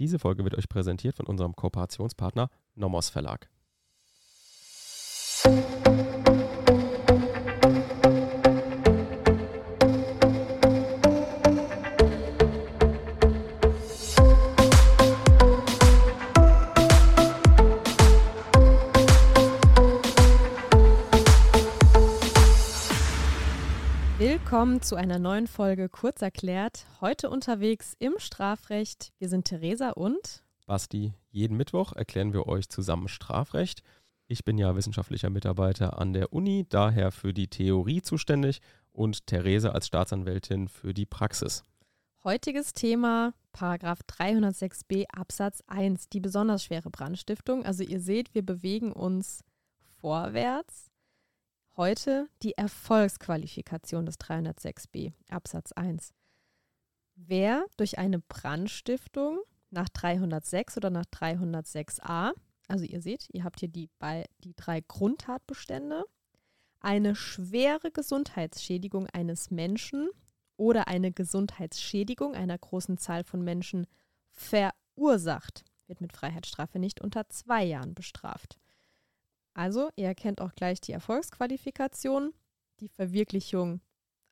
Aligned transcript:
Diese 0.00 0.18
Folge 0.18 0.44
wird 0.44 0.56
euch 0.56 0.70
präsentiert 0.70 1.14
von 1.14 1.26
unserem 1.26 1.54
Kooperationspartner 1.54 2.48
Nomos 2.74 3.10
Verlag. 3.10 3.50
Willkommen 24.60 24.82
zu 24.82 24.96
einer 24.96 25.18
neuen 25.18 25.46
Folge 25.46 25.88
Kurz 25.88 26.20
erklärt. 26.20 26.84
Heute 27.00 27.30
unterwegs 27.30 27.96
im 27.98 28.18
Strafrecht. 28.18 29.10
Wir 29.18 29.30
sind 29.30 29.46
Theresa 29.46 29.88
und 29.92 30.44
Basti. 30.66 31.14
Jeden 31.30 31.56
Mittwoch 31.56 31.94
erklären 31.94 32.34
wir 32.34 32.46
euch 32.46 32.68
zusammen 32.68 33.08
Strafrecht. 33.08 33.82
Ich 34.26 34.44
bin 34.44 34.58
ja 34.58 34.76
wissenschaftlicher 34.76 35.30
Mitarbeiter 35.30 35.98
an 35.98 36.12
der 36.12 36.34
Uni, 36.34 36.66
daher 36.68 37.10
für 37.10 37.32
die 37.32 37.48
Theorie 37.48 38.02
zuständig 38.02 38.60
und 38.92 39.26
Theresa 39.26 39.70
als 39.70 39.86
Staatsanwältin 39.86 40.68
für 40.68 40.92
die 40.92 41.06
Praxis. 41.06 41.64
Heutiges 42.22 42.74
Thema 42.74 43.32
Paragraph 43.52 44.00
306b 44.06 45.06
Absatz 45.08 45.62
1, 45.68 46.10
die 46.10 46.20
besonders 46.20 46.64
schwere 46.64 46.90
Brandstiftung. 46.90 47.64
Also 47.64 47.82
ihr 47.82 48.00
seht, 48.00 48.34
wir 48.34 48.44
bewegen 48.44 48.92
uns 48.92 49.42
vorwärts 50.02 50.89
heute 51.80 52.28
die 52.42 52.58
Erfolgsqualifikation 52.58 54.04
des 54.04 54.20
306b 54.20 55.14
Absatz 55.30 55.72
1. 55.72 56.12
Wer 57.14 57.64
durch 57.78 57.98
eine 57.98 58.18
Brandstiftung 58.18 59.40
nach 59.70 59.88
306 59.88 60.76
oder 60.76 60.90
nach 60.90 61.06
306a, 61.06 62.32
also 62.68 62.84
ihr 62.84 63.00
seht, 63.00 63.28
ihr 63.32 63.44
habt 63.44 63.60
hier 63.60 63.70
die, 63.70 63.88
die 64.44 64.54
drei 64.56 64.82
Grundtatbestände, 64.82 66.04
eine 66.80 67.16
schwere 67.16 67.90
Gesundheitsschädigung 67.90 69.06
eines 69.06 69.50
Menschen 69.50 70.10
oder 70.58 70.86
eine 70.86 71.12
Gesundheitsschädigung 71.12 72.34
einer 72.34 72.58
großen 72.58 72.98
Zahl 72.98 73.24
von 73.24 73.42
Menschen 73.42 73.86
verursacht, 74.28 75.64
wird 75.86 76.02
mit 76.02 76.12
Freiheitsstrafe 76.12 76.78
nicht 76.78 77.00
unter 77.00 77.30
zwei 77.30 77.64
Jahren 77.64 77.94
bestraft. 77.94 78.58
Also, 79.54 79.90
ihr 79.96 80.06
erkennt 80.06 80.40
auch 80.40 80.54
gleich 80.54 80.80
die 80.80 80.92
Erfolgsqualifikation, 80.92 82.32
die 82.80 82.88
Verwirklichung 82.88 83.80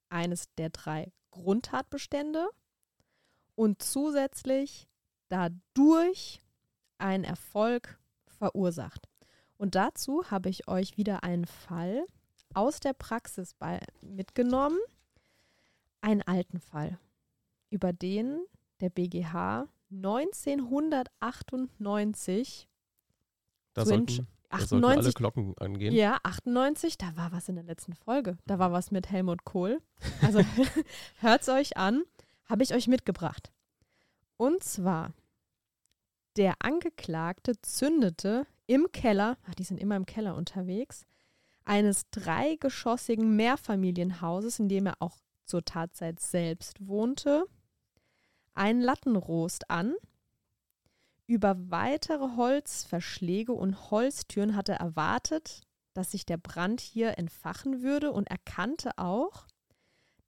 eines 0.08 0.52
der 0.56 0.70
drei 0.70 1.12
Grundtatbestände. 1.30 2.48
Und 3.54 3.82
zusätzlich 3.82 4.88
dadurch 5.28 6.40
ein 6.98 7.24
Erfolg 7.24 7.98
verursacht. 8.26 9.08
Und 9.56 9.74
dazu 9.74 10.30
habe 10.30 10.48
ich 10.48 10.68
euch 10.68 10.96
wieder 10.96 11.24
einen 11.24 11.46
Fall 11.46 12.06
aus 12.54 12.78
der 12.80 12.92
Praxis 12.92 13.54
bei, 13.54 13.80
mitgenommen, 14.00 14.78
einen 16.00 16.22
alten 16.22 16.60
Fall, 16.60 17.00
über 17.70 17.92
den 17.92 18.40
der 18.80 18.90
BGH 18.90 19.66
1998 19.90 22.68
da 23.74 23.84
sollten, 23.84 24.28
98, 24.50 25.04
alle 25.04 25.12
Glocken 25.12 25.54
angehen. 25.58 25.94
Ja, 25.94 26.18
98, 26.22 26.96
da 26.98 27.16
war 27.16 27.32
was 27.32 27.48
in 27.48 27.56
der 27.56 27.64
letzten 27.64 27.92
Folge. 27.92 28.38
Da 28.46 28.58
war 28.58 28.72
was 28.72 28.90
mit 28.90 29.10
Helmut 29.10 29.44
Kohl. 29.44 29.80
Also 30.22 30.40
hört 31.20 31.42
es 31.42 31.48
euch 31.48 31.76
an, 31.76 32.02
habe 32.46 32.62
ich 32.62 32.74
euch 32.74 32.88
mitgebracht. 32.88 33.52
Und 34.36 34.62
zwar, 34.62 35.12
der 36.36 36.54
Angeklagte 36.60 37.60
zündete 37.60 38.46
im 38.66 38.90
Keller, 38.92 39.36
ach, 39.48 39.54
die 39.54 39.64
sind 39.64 39.80
immer 39.80 39.96
im 39.96 40.06
Keller 40.06 40.34
unterwegs, 40.36 41.04
eines 41.64 42.08
dreigeschossigen 42.10 43.36
Mehrfamilienhauses, 43.36 44.58
in 44.58 44.68
dem 44.68 44.86
er 44.86 44.94
auch 45.00 45.18
zur 45.44 45.64
Tatzeit 45.64 46.20
selbst 46.20 46.86
wohnte, 46.86 47.44
einen 48.54 48.80
Lattenrost 48.80 49.70
an, 49.70 49.94
über 51.28 51.70
weitere 51.70 52.36
Holzverschläge 52.36 53.52
und 53.52 53.90
Holztüren 53.90 54.56
hatte 54.56 54.72
er 54.72 54.80
erwartet, 54.80 55.60
dass 55.92 56.10
sich 56.10 56.24
der 56.24 56.38
Brand 56.38 56.80
hier 56.80 57.18
entfachen 57.18 57.82
würde 57.82 58.12
und 58.12 58.30
erkannte 58.30 58.92
auch, 58.96 59.46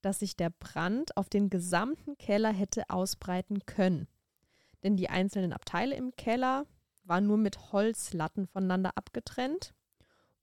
dass 0.02 0.20
sich 0.20 0.36
der 0.36 0.50
Brand 0.50 1.16
auf 1.16 1.28
den 1.28 1.48
gesamten 1.48 2.18
Keller 2.18 2.52
hätte 2.52 2.90
ausbreiten 2.90 3.64
können. 3.66 4.08
Denn 4.82 4.96
die 4.96 5.08
einzelnen 5.08 5.52
Abteile 5.52 5.96
im 5.96 6.14
Keller 6.16 6.66
waren 7.04 7.26
nur 7.26 7.38
mit 7.38 7.72
Holzlatten 7.72 8.46
voneinander 8.46 8.92
abgetrennt 8.94 9.72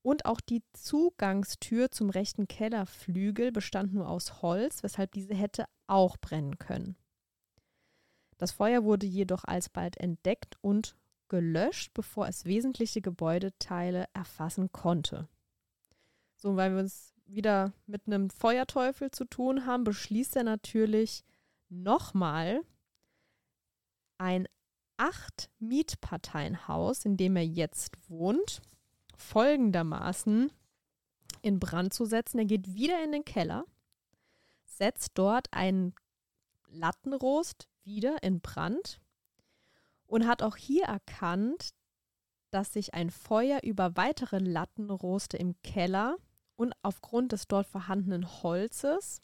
und 0.01 0.25
auch 0.25 0.41
die 0.41 0.63
Zugangstür 0.73 1.91
zum 1.91 2.09
rechten 2.09 2.47
Kellerflügel 2.47 3.51
bestand 3.51 3.93
nur 3.93 4.09
aus 4.09 4.41
Holz, 4.41 4.81
weshalb 4.81 5.11
diese 5.11 5.35
hätte 5.35 5.65
auch 5.85 6.17
brennen 6.17 6.57
können. 6.57 6.95
Das 8.37 8.51
Feuer 8.51 8.83
wurde 8.83 9.05
jedoch 9.05 9.43
alsbald 9.43 9.97
entdeckt 9.97 10.57
und 10.61 10.95
gelöscht, 11.27 11.93
bevor 11.93 12.27
es 12.27 12.45
wesentliche 12.45 13.01
Gebäudeteile 13.01 14.07
erfassen 14.13 14.71
konnte. 14.71 15.27
So, 16.35 16.55
weil 16.55 16.71
wir 16.73 16.79
uns 16.79 17.13
wieder 17.25 17.73
mit 17.85 18.07
einem 18.07 18.29
Feuerteufel 18.29 19.11
zu 19.11 19.25
tun 19.25 19.65
haben, 19.65 19.83
beschließt 19.83 20.35
er 20.35 20.43
natürlich 20.43 21.23
nochmal 21.69 22.61
ein 24.17 24.47
acht 24.97 25.49
Mietparteienhaus, 25.59 27.05
in 27.05 27.17
dem 27.17 27.35
er 27.35 27.45
jetzt 27.45 28.09
wohnt, 28.09 28.61
folgendermaßen 29.15 30.51
in 31.41 31.59
Brand 31.59 31.93
zu 31.93 32.05
setzen. 32.05 32.39
Er 32.39 32.45
geht 32.45 32.73
wieder 32.73 33.03
in 33.03 33.11
den 33.11 33.25
Keller, 33.25 33.65
setzt 34.65 35.11
dort 35.15 35.51
einen 35.51 35.93
Lattenrost 36.69 37.67
wieder 37.87 38.21
in 38.21 38.41
Brand 38.41 38.99
und 40.05 40.27
hat 40.27 40.43
auch 40.43 40.55
hier 40.55 40.85
erkannt, 40.85 41.73
dass 42.51 42.73
sich 42.73 42.93
ein 42.93 43.09
Feuer 43.09 43.61
über 43.63 43.97
weitere 43.97 44.37
Lattenroste 44.37 45.37
im 45.37 45.59
Keller 45.63 46.17
und 46.55 46.73
aufgrund 46.83 47.31
des 47.31 47.47
dort 47.47 47.65
vorhandenen 47.67 48.43
Holzes 48.43 49.19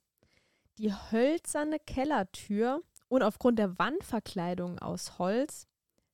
die 0.78 0.92
hölzerne 0.94 1.80
Kellertür 1.80 2.82
und 3.08 3.22
aufgrund 3.22 3.60
der 3.60 3.78
Wandverkleidung 3.78 4.80
aus 4.80 5.20
Holz 5.20 5.68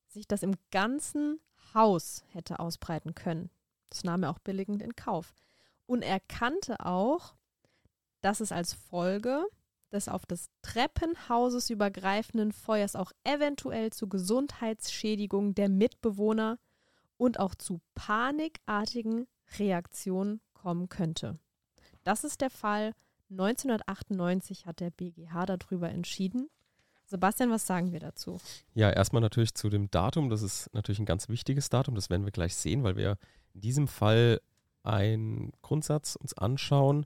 sich 0.08 0.28
das 0.28 0.44
im 0.44 0.56
ganzen 0.72 1.40
Haus 1.74 2.24
hätte 2.32 2.60
ausbreiten 2.60 3.16
können. 3.16 3.50
Das 3.90 4.04
nahm 4.04 4.24
er 4.24 4.32
auch 4.32 4.40
billigend 4.40 4.82
in 4.82 4.96
Kauf. 4.96 5.34
Und 5.86 6.02
er 6.02 6.20
kannte 6.20 6.86
auch, 6.86 7.36
dass 8.22 8.40
es 8.42 8.52
als 8.52 8.74
Folge 8.74 9.46
des 9.92 10.08
auf 10.08 10.26
des 10.26 10.50
Treppenhauses 10.62 11.70
übergreifenden 11.70 12.52
Feuers 12.52 12.96
auch 12.96 13.12
eventuell 13.24 13.92
zu 13.92 14.08
Gesundheitsschädigungen 14.08 15.56
der 15.56 15.70
Mitbewohner 15.70 16.60
und 17.18 17.40
auch 17.40 17.56
zu 17.56 17.82
panikartigen 17.96 19.28
Reaktionen 19.58 20.42
kommen 20.54 20.90
könnte. 20.90 21.40
Das 22.04 22.24
ist 22.24 22.42
der 22.42 22.50
Fall. 22.50 22.94
1998 23.32 24.66
hat 24.66 24.80
der 24.80 24.90
BGH 24.90 25.46
darüber 25.46 25.90
entschieden. 25.90 26.50
Sebastian, 27.06 27.50
was 27.50 27.66
sagen 27.66 27.92
wir 27.92 28.00
dazu? 28.00 28.40
Ja, 28.74 28.92
erstmal 28.92 29.22
natürlich 29.22 29.56
zu 29.56 29.70
dem 29.70 29.90
Datum. 29.90 30.30
Das 30.30 30.44
ist 30.44 30.72
natürlich 30.74 31.00
ein 31.00 31.06
ganz 31.06 31.28
wichtiges 31.28 31.70
Datum. 31.70 31.96
Das 31.96 32.10
werden 32.10 32.26
wir 32.26 32.32
gleich 32.32 32.56
sehen, 32.56 32.84
weil 32.84 32.96
wir 32.96 33.18
in 33.54 33.62
diesem 33.62 33.88
Fall 33.88 34.42
einen 34.84 35.52
Grundsatz 35.62 36.16
uns 36.16 36.38
anschauen, 36.38 37.06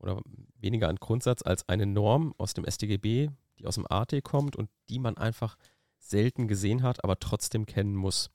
oder 0.00 0.20
weniger 0.58 0.88
ein 0.88 0.96
Grundsatz 0.96 1.42
als 1.42 1.68
eine 1.68 1.86
Norm 1.86 2.34
aus 2.38 2.54
dem 2.54 2.64
StGB, 2.68 3.28
die 3.58 3.66
aus 3.66 3.76
dem 3.76 3.86
AT 3.88 4.22
kommt 4.24 4.56
und 4.56 4.70
die 4.88 4.98
man 4.98 5.16
einfach 5.16 5.56
selten 5.98 6.48
gesehen 6.48 6.82
hat, 6.82 7.04
aber 7.04 7.18
trotzdem 7.18 7.66
kennen 7.66 7.94
muss. 7.94 8.30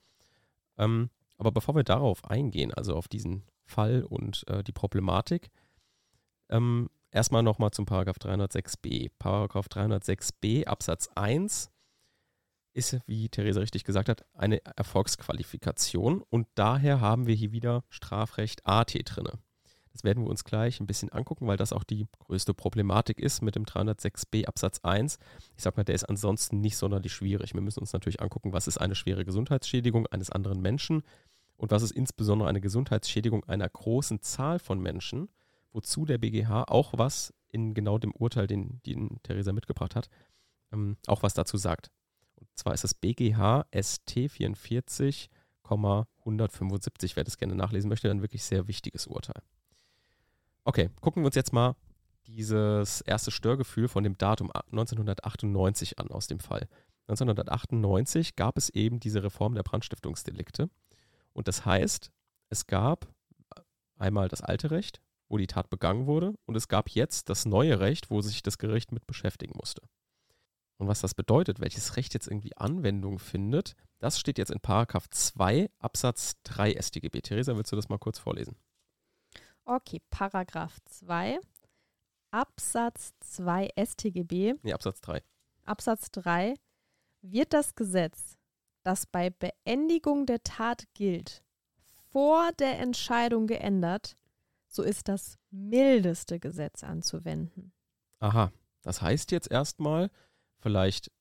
Ähm, 0.77 1.09
aber 1.37 1.51
bevor 1.51 1.75
wir 1.75 1.83
darauf 1.83 2.25
eingehen, 2.25 2.73
also 2.73 2.95
auf 2.95 3.07
diesen 3.07 3.43
Fall 3.65 4.03
und 4.03 4.47
äh, 4.47 4.63
die 4.63 4.71
Problematik, 4.71 5.49
ähm, 6.49 6.89
erstmal 7.11 7.43
nochmal 7.43 7.71
zum 7.71 7.85
Paragraph 7.85 8.17
306b. 8.17 9.09
Paragraph 9.17 9.67
306b 9.67 10.65
Absatz 10.65 11.09
1 11.15 11.71
ist, 12.73 12.99
wie 13.07 13.29
Therese 13.29 13.61
richtig 13.61 13.83
gesagt 13.83 14.09
hat, 14.09 14.25
eine 14.33 14.63
Erfolgsqualifikation 14.65 16.21
und 16.21 16.47
daher 16.55 16.99
haben 16.99 17.25
wir 17.25 17.35
hier 17.35 17.51
wieder 17.51 17.83
Strafrecht 17.89 18.65
AT 18.65 18.93
drinne. 19.05 19.39
Das 19.95 20.03
werden 20.03 20.23
wir 20.25 20.29
uns 20.29 20.43
gleich 20.43 20.81
ein 20.81 20.87
bisschen 20.87 21.13
angucken, 21.13 21.47
weil 21.47 21.55
das 21.55 21.71
auch 21.71 21.85
die 21.85 22.09
größte 22.19 22.53
Problematik 22.53 23.17
ist 23.17 23.41
mit 23.41 23.55
dem 23.55 23.63
306b 23.63 24.45
Absatz 24.45 24.81
1. 24.83 25.17
Ich 25.55 25.63
sage 25.63 25.77
mal, 25.77 25.85
der 25.85 25.95
ist 25.95 26.03
ansonsten 26.03 26.59
nicht 26.59 26.75
sonderlich 26.75 27.13
schwierig. 27.13 27.53
Wir 27.53 27.61
müssen 27.61 27.79
uns 27.79 27.93
natürlich 27.93 28.21
angucken, 28.21 28.51
was 28.51 28.67
ist 28.67 28.77
eine 28.77 28.95
schwere 28.95 29.23
Gesundheitsschädigung 29.23 30.05
eines 30.07 30.31
anderen 30.31 30.61
Menschen 30.61 31.03
und 31.55 31.71
was 31.71 31.81
ist 31.81 31.91
insbesondere 31.91 32.49
eine 32.49 32.59
Gesundheitsschädigung 32.59 33.45
einer 33.45 33.69
großen 33.69 34.21
Zahl 34.21 34.59
von 34.59 34.81
Menschen, 34.81 35.29
wozu 35.71 36.03
der 36.03 36.17
BGH 36.17 36.65
auch 36.67 36.97
was 36.97 37.33
in 37.47 37.73
genau 37.73 37.97
dem 37.97 38.11
Urteil, 38.11 38.47
den, 38.47 38.81
den 38.85 39.21
Theresa 39.23 39.53
mitgebracht 39.53 39.95
hat, 39.95 40.09
ähm, 40.73 40.97
auch 41.07 41.23
was 41.23 41.35
dazu 41.35 41.55
sagt. 41.55 41.89
Und 42.35 42.49
zwar 42.55 42.73
ist 42.73 42.83
das 42.83 42.95
BGH 42.95 43.65
ST 43.73 44.29
44,175. 44.29 47.15
Wer 47.15 47.23
das 47.23 47.37
gerne 47.37 47.55
nachlesen 47.55 47.87
möchte, 47.87 48.09
dann 48.09 48.21
wirklich 48.21 48.43
sehr 48.43 48.67
wichtiges 48.67 49.07
Urteil. 49.07 49.41
Okay, 50.67 50.89
gucken 50.99 51.21
wir 51.21 51.27
uns 51.27 51.35
jetzt 51.35 51.53
mal 51.53 51.75
dieses 52.25 53.01
erste 53.01 53.29
Störgefühl 53.29 53.87
von 53.87 54.03
dem 54.03 54.17
Datum 54.17 54.51
1998 54.51 55.99
an 55.99 56.09
aus 56.09 56.25
dem 56.25 56.39
Fall. 56.39 56.67
1998 57.07 58.35
gab 58.35 58.57
es 58.57 58.69
eben 58.69 58.99
diese 58.99 59.21
Reform 59.21 59.53
der 59.53 59.61
Brandstiftungsdelikte. 59.61 60.71
Und 61.33 61.47
das 61.47 61.67
heißt, 61.67 62.11
es 62.49 62.65
gab 62.65 63.07
einmal 63.97 64.27
das 64.27 64.41
alte 64.41 64.71
Recht, 64.71 65.01
wo 65.29 65.37
die 65.37 65.45
Tat 65.45 65.69
begangen 65.69 66.07
wurde, 66.07 66.33
und 66.45 66.55
es 66.55 66.67
gab 66.67 66.89
jetzt 66.89 67.29
das 67.29 67.45
neue 67.45 67.79
Recht, 67.79 68.09
wo 68.09 68.21
sich 68.21 68.41
das 68.41 68.57
Gericht 68.57 68.91
mit 68.91 69.05
beschäftigen 69.05 69.53
musste. 69.55 69.83
Und 70.77 70.87
was 70.87 70.99
das 70.99 71.13
bedeutet, 71.13 71.59
welches 71.59 71.95
Recht 71.95 72.15
jetzt 72.15 72.27
irgendwie 72.27 72.57
Anwendung 72.57 73.19
findet, 73.19 73.75
das 73.99 74.19
steht 74.19 74.39
jetzt 74.39 74.51
in 74.51 74.59
Paragraph 74.59 75.07
2 75.11 75.69
Absatz 75.77 76.33
3 76.43 76.81
StGB. 76.81 77.21
Theresa, 77.21 77.55
willst 77.55 77.71
du 77.71 77.75
das 77.75 77.87
mal 77.87 77.99
kurz 77.99 78.17
vorlesen? 78.17 78.55
Okay, 79.65 79.99
Paragraph 80.11 80.77
2 80.85 81.39
Absatz 82.35 83.13
2 83.21 83.69
StGB. 83.77 84.55
Nee, 84.61 84.73
Absatz 84.73 84.99
3. 85.01 85.23
Absatz 85.63 86.11
3 86.11 86.53
wird 87.21 87.53
das 87.53 87.75
Gesetz, 87.75 88.37
das 88.83 89.05
bei 89.05 89.29
Beendigung 89.29 90.25
der 90.25 90.43
Tat 90.43 90.83
gilt, 90.93 91.43
vor 92.11 92.51
der 92.59 92.79
Entscheidung 92.79 93.47
geändert, 93.47 94.15
so 94.67 94.83
ist 94.83 95.07
das 95.07 95.37
mildeste 95.49 96.39
Gesetz 96.39 96.83
anzuwenden. 96.83 97.73
Aha, 98.19 98.51
das 98.81 99.01
heißt 99.01 99.31
jetzt 99.31 99.49
erstmal, 99.49 100.11
vielleicht, 100.59 101.11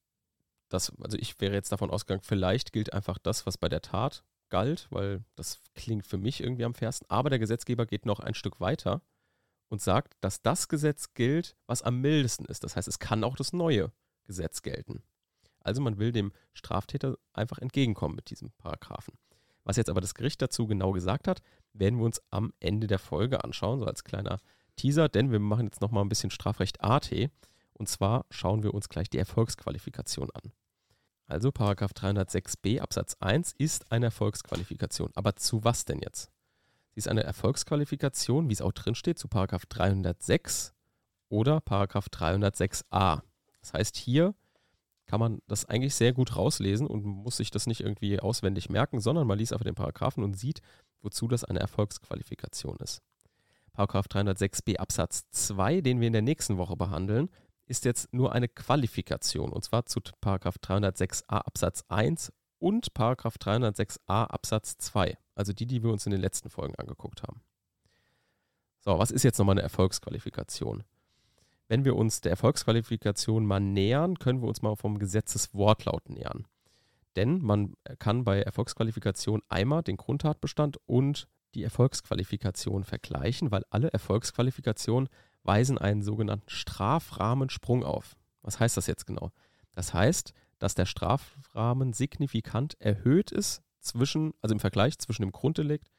das, 0.68 0.92
also 1.00 1.16
ich 1.16 1.40
wäre 1.40 1.54
jetzt 1.54 1.72
davon 1.72 1.90
ausgegangen, 1.90 2.24
vielleicht 2.24 2.72
gilt 2.72 2.92
einfach 2.92 3.18
das, 3.18 3.46
was 3.46 3.56
bei 3.56 3.68
der 3.68 3.82
Tat 3.82 4.24
galt, 4.54 4.86
weil 4.90 5.24
das 5.34 5.58
klingt 5.74 6.06
für 6.06 6.16
mich 6.16 6.40
irgendwie 6.40 6.64
am 6.64 6.74
fairsten, 6.74 7.10
aber 7.10 7.28
der 7.28 7.40
Gesetzgeber 7.40 7.86
geht 7.86 8.06
noch 8.06 8.20
ein 8.20 8.34
Stück 8.34 8.60
weiter 8.60 9.02
und 9.68 9.82
sagt, 9.82 10.14
dass 10.20 10.42
das 10.42 10.68
Gesetz 10.68 11.12
gilt, 11.12 11.56
was 11.66 11.82
am 11.82 12.00
mildesten 12.00 12.46
ist. 12.46 12.62
Das 12.62 12.76
heißt, 12.76 12.86
es 12.86 13.00
kann 13.00 13.24
auch 13.24 13.34
das 13.34 13.52
neue 13.52 13.90
Gesetz 14.26 14.62
gelten. 14.62 15.02
Also 15.58 15.82
man 15.82 15.98
will 15.98 16.12
dem 16.12 16.30
Straftäter 16.52 17.18
einfach 17.32 17.58
entgegenkommen 17.58 18.14
mit 18.14 18.30
diesem 18.30 18.52
Paragraphen. 18.52 19.18
Was 19.64 19.76
jetzt 19.76 19.90
aber 19.90 20.00
das 20.00 20.14
Gericht 20.14 20.40
dazu 20.40 20.68
genau 20.68 20.92
gesagt 20.92 21.26
hat, 21.26 21.42
werden 21.72 21.98
wir 21.98 22.04
uns 22.04 22.22
am 22.30 22.52
Ende 22.60 22.86
der 22.86 23.00
Folge 23.00 23.42
anschauen, 23.42 23.80
so 23.80 23.86
als 23.86 24.04
kleiner 24.04 24.38
Teaser, 24.76 25.08
denn 25.08 25.32
wir 25.32 25.40
machen 25.40 25.66
jetzt 25.66 25.80
nochmal 25.80 26.04
ein 26.04 26.08
bisschen 26.08 26.30
Strafrecht 26.30 26.80
AT. 26.80 27.10
Und 27.72 27.88
zwar 27.88 28.24
schauen 28.30 28.62
wir 28.62 28.72
uns 28.72 28.88
gleich 28.88 29.10
die 29.10 29.18
Erfolgsqualifikation 29.18 30.30
an. 30.30 30.52
Also 31.26 31.52
Paragraph 31.52 31.92
306b 31.92 32.80
Absatz 32.80 33.16
1 33.20 33.54
ist 33.58 33.90
eine 33.90 34.06
Erfolgsqualifikation. 34.06 35.10
Aber 35.14 35.36
zu 35.36 35.64
was 35.64 35.84
denn 35.84 36.00
jetzt? 36.00 36.30
Sie 36.90 36.98
ist 36.98 37.08
eine 37.08 37.24
Erfolgsqualifikation, 37.24 38.48
wie 38.48 38.52
es 38.52 38.60
auch 38.60 38.72
drin 38.72 38.94
steht, 38.94 39.18
zu 39.18 39.28
Paragraph 39.28 39.66
306 39.66 40.74
oder 41.28 41.60
Paragraph 41.60 42.06
306a. 42.06 43.22
Das 43.60 43.72
heißt, 43.72 43.96
hier 43.96 44.34
kann 45.06 45.20
man 45.20 45.40
das 45.46 45.64
eigentlich 45.64 45.94
sehr 45.94 46.12
gut 46.12 46.36
rauslesen 46.36 46.86
und 46.86 47.04
muss 47.04 47.38
sich 47.38 47.50
das 47.50 47.66
nicht 47.66 47.80
irgendwie 47.80 48.20
auswendig 48.20 48.70
merken, 48.70 49.00
sondern 49.00 49.26
man 49.26 49.38
liest 49.38 49.52
einfach 49.52 49.64
den 49.64 49.74
Paragraphen 49.74 50.22
und 50.22 50.38
sieht, 50.38 50.60
wozu 51.02 51.28
das 51.28 51.44
eine 51.44 51.60
Erfolgsqualifikation 51.60 52.76
ist. 52.78 53.02
Paragraph 53.72 54.06
306b 54.06 54.76
Absatz 54.76 55.28
2, 55.30 55.80
den 55.80 56.00
wir 56.00 56.06
in 56.06 56.12
der 56.12 56.22
nächsten 56.22 56.58
Woche 56.58 56.76
behandeln, 56.76 57.28
ist 57.66 57.84
jetzt 57.84 58.12
nur 58.12 58.32
eine 58.32 58.48
Qualifikation 58.48 59.52
und 59.52 59.64
zwar 59.64 59.86
zu 59.86 60.00
Paragraph 60.20 60.56
306a 60.56 61.38
Absatz 61.38 61.84
1 61.88 62.32
und 62.58 62.94
Paragraph 62.94 63.36
306a 63.36 64.26
Absatz 64.26 64.76
2, 64.78 65.16
also 65.34 65.52
die, 65.52 65.66
die 65.66 65.82
wir 65.82 65.90
uns 65.90 66.06
in 66.06 66.12
den 66.12 66.20
letzten 66.20 66.50
Folgen 66.50 66.74
angeguckt 66.76 67.22
haben. 67.22 67.42
So, 68.80 68.98
was 68.98 69.10
ist 69.10 69.22
jetzt 69.22 69.38
nochmal 69.38 69.54
eine 69.54 69.62
Erfolgsqualifikation? 69.62 70.84
Wenn 71.68 71.84
wir 71.84 71.96
uns 71.96 72.20
der 72.20 72.30
Erfolgsqualifikation 72.32 73.46
mal 73.46 73.60
nähern, 73.60 74.18
können 74.18 74.42
wir 74.42 74.48
uns 74.48 74.60
mal 74.60 74.76
vom 74.76 74.98
Gesetzeswortlaut 74.98 76.10
nähern. 76.10 76.46
Denn 77.16 77.40
man 77.40 77.74
kann 77.98 78.24
bei 78.24 78.42
Erfolgsqualifikation 78.42 79.40
einmal 79.48 79.82
den 79.82 79.96
Grundtatbestand 79.96 80.78
und 80.86 81.28
die 81.54 81.62
Erfolgsqualifikation 81.62 82.84
vergleichen, 82.84 83.50
weil 83.50 83.64
alle 83.70 83.88
Erfolgsqualifikationen 83.92 85.08
weisen 85.44 85.78
einen 85.78 86.02
sogenannten 86.02 86.50
Strafrahmensprung 86.50 87.84
auf. 87.84 88.16
Was 88.42 88.58
heißt 88.58 88.76
das 88.76 88.86
jetzt 88.86 89.06
genau? 89.06 89.30
Das 89.74 89.94
heißt, 89.94 90.32
dass 90.58 90.74
der 90.74 90.86
Strafrahmen 90.86 91.92
signifikant 91.92 92.80
erhöht 92.80 93.30
ist 93.30 93.62
zwischen, 93.80 94.32
also 94.40 94.54
im 94.54 94.60
Vergleich 94.60 94.98
zwischen 94.98 95.22
dem 95.22 95.32
Grunddelikt 95.32 95.90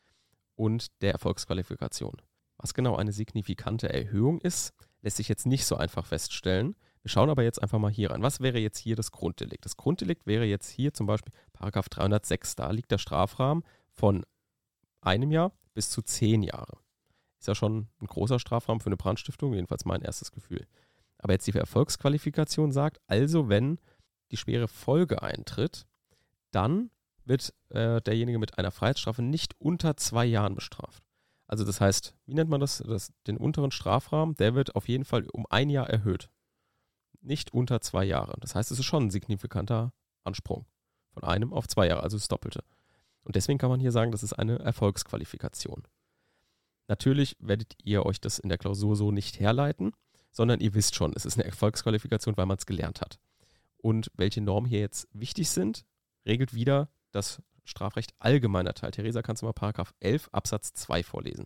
und 0.56 0.88
der 1.02 1.12
Erfolgsqualifikation. 1.12 2.22
Was 2.58 2.74
genau 2.74 2.96
eine 2.96 3.12
signifikante 3.12 3.90
Erhöhung 3.90 4.40
ist, 4.40 4.74
lässt 5.02 5.18
sich 5.18 5.28
jetzt 5.28 5.46
nicht 5.46 5.66
so 5.66 5.76
einfach 5.76 6.06
feststellen. 6.06 6.76
Wir 7.02 7.10
schauen 7.10 7.30
aber 7.30 7.44
jetzt 7.44 7.62
einfach 7.62 7.78
mal 7.78 7.92
hier 7.92 8.12
rein. 8.12 8.24
Was 8.24 8.40
wäre 8.40 8.58
jetzt 8.58 8.80
hier 8.80 8.96
das 8.96 9.12
Grunddelikt? 9.12 9.66
Das 9.66 9.78
Grunddelikt 9.78 10.26
wäre 10.26 10.46
jetzt 10.46 10.70
hier 10.70 10.94
zum 10.94 11.06
Beispiel 11.06 11.34
Paragraph 11.54 11.90
306. 11.90 12.56
Da 12.56 12.72
liegt 12.72 12.90
der 12.90 12.98
Strafrahmen 12.98 13.64
von 13.92 14.26
einem 15.02 15.32
Jahr 15.32 15.52
bis 15.74 15.92
zu 15.92 16.02
zehn 16.02 16.42
Jahre. 16.42 16.78
Ist 17.46 17.48
ja 17.48 17.54
schon 17.54 17.90
ein 18.02 18.08
großer 18.08 18.40
Strafrahmen 18.40 18.80
für 18.80 18.88
eine 18.88 18.98
Brandstiftung, 18.98 19.54
jedenfalls 19.54 19.86
mein 19.86 20.02
erstes 20.02 20.32
Gefühl. 20.32 20.66
Aber 21.20 21.34
jetzt 21.34 21.46
die 21.46 21.52
Erfolgsqualifikation 21.52 22.72
sagt, 22.72 23.00
also 23.06 23.50
wenn 23.50 23.78
die 24.32 24.38
schwere 24.38 24.68
Folge 24.68 25.22
eintritt, 25.22 25.86
dann 26.50 26.90
wird 27.24 27.54
äh, 27.70 28.02
derjenige 28.02 28.40
mit 28.40 28.58
einer 28.58 28.72
Freiheitsstrafe 28.72 29.22
nicht 29.22 29.54
unter 29.60 29.96
zwei 29.96 30.26
Jahren 30.26 30.56
bestraft. 30.56 31.04
Also 31.46 31.64
das 31.66 31.80
heißt, 31.80 32.16
wie 32.26 32.34
nennt 32.34 32.50
man 32.50 32.62
das? 32.62 32.80
das? 32.80 33.14
Den 33.28 33.38
unteren 33.38 33.70
Strafrahmen, 33.70 34.36
der 34.38 34.56
wird 34.56 34.76
auf 34.76 34.88
jeden 34.88 35.06
Fall 35.06 35.28
um 35.30 35.46
ein 35.52 35.70
Jahr 35.70 35.88
erhöht. 35.88 36.32
Nicht 37.22 37.54
unter 37.54 37.80
zwei 37.80 38.06
Jahre. 38.06 38.38
Das 38.40 38.56
heißt, 38.56 38.72
es 38.72 38.80
ist 38.80 38.86
schon 38.86 39.04
ein 39.04 39.12
signifikanter 39.12 39.94
Ansprung. 40.24 40.66
Von 41.14 41.24
einem 41.24 41.54
auf 41.54 41.68
zwei 41.68 41.86
Jahre, 41.90 42.02
also 42.02 42.18
das 42.18 42.28
Doppelte. 42.28 42.64
Und 43.24 43.36
deswegen 43.36 43.60
kann 43.60 43.70
man 43.70 43.80
hier 43.80 43.92
sagen, 43.92 44.12
das 44.12 44.24
ist 44.24 44.34
eine 44.34 44.58
Erfolgsqualifikation. 44.58 45.84
Natürlich 46.88 47.36
werdet 47.40 47.74
ihr 47.84 48.06
euch 48.06 48.22
das 48.22 48.40
in 48.40 48.50
der 48.50 48.58
Klausur 48.58 48.96
so 48.96 49.12
nicht 49.12 49.40
herleiten, 49.40 49.94
sondern 50.32 50.60
ihr 50.60 50.74
wisst 50.74 50.96
schon, 50.96 51.14
es 51.16 51.26
ist 51.26 51.38
eine 51.38 51.46
Erfolgsqualifikation, 51.46 52.38
weil 52.38 52.46
man 52.46 52.58
es 52.58 52.66
gelernt 52.66 53.02
hat. 53.02 53.20
Und 53.78 54.12
welche 54.16 54.42
Normen 54.42 54.68
hier 54.68 54.80
jetzt 54.80 55.08
wichtig 55.14 55.50
sind, 55.50 55.86
regelt 56.26 56.54
wieder 56.54 56.90
das 57.12 57.42
Strafrecht 57.64 58.14
allgemeiner 58.20 58.74
Teil. 58.74 58.92
Theresa, 58.92 59.22
kannst 59.22 59.42
du 59.42 59.48
mal 59.48 59.54
Paragraph 59.54 59.94
11 60.00 60.30
Absatz 60.32 60.74
2 60.74 61.04
vorlesen? 61.04 61.46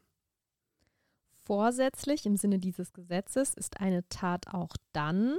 Vorsätzlich 1.46 2.26
im 2.26 2.36
Sinne 2.36 2.60
dieses 2.60 2.94
Gesetzes 2.94 3.54
ist 3.54 3.80
eine 3.80 4.08
Tat 4.10 4.48
auch 4.48 4.76
dann, 4.92 5.38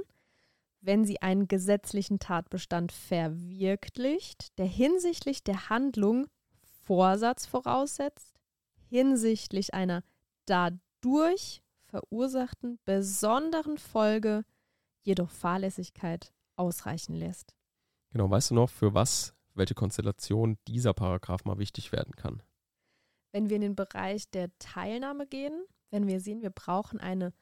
wenn 0.81 1.05
sie 1.05 1.21
einen 1.21 1.47
gesetzlichen 1.47 2.19
Tatbestand 2.19 2.91
verwirklicht, 2.91 4.57
der 4.57 4.65
hinsichtlich 4.65 5.43
der 5.43 5.69
Handlung 5.69 6.27
Vorsatz 6.83 7.45
voraussetzt, 7.45 8.40
hinsichtlich 8.91 9.73
einer 9.73 10.03
dadurch 10.45 11.63
verursachten 11.85 12.77
besonderen 12.83 13.77
Folge 13.77 14.43
jedoch 15.01 15.31
Fahrlässigkeit 15.31 16.33
ausreichen 16.57 17.15
lässt. 17.15 17.55
Genau, 18.11 18.29
weißt 18.29 18.51
du 18.51 18.55
noch, 18.55 18.69
für 18.69 18.93
was, 18.93 19.33
welche 19.53 19.75
Konstellation 19.75 20.57
dieser 20.67 20.93
Paragraph 20.93 21.45
mal 21.45 21.57
wichtig 21.57 21.93
werden 21.93 22.17
kann? 22.17 22.43
Wenn 23.31 23.49
wir 23.49 23.55
in 23.55 23.61
den 23.61 23.75
Bereich 23.77 24.29
der 24.29 24.49
Teilnahme 24.59 25.25
gehen, 25.25 25.63
wenn 25.89 26.07
wir 26.07 26.19
sehen, 26.19 26.41
wir 26.41 26.49
brauchen 26.49 26.99
eine 26.99 27.33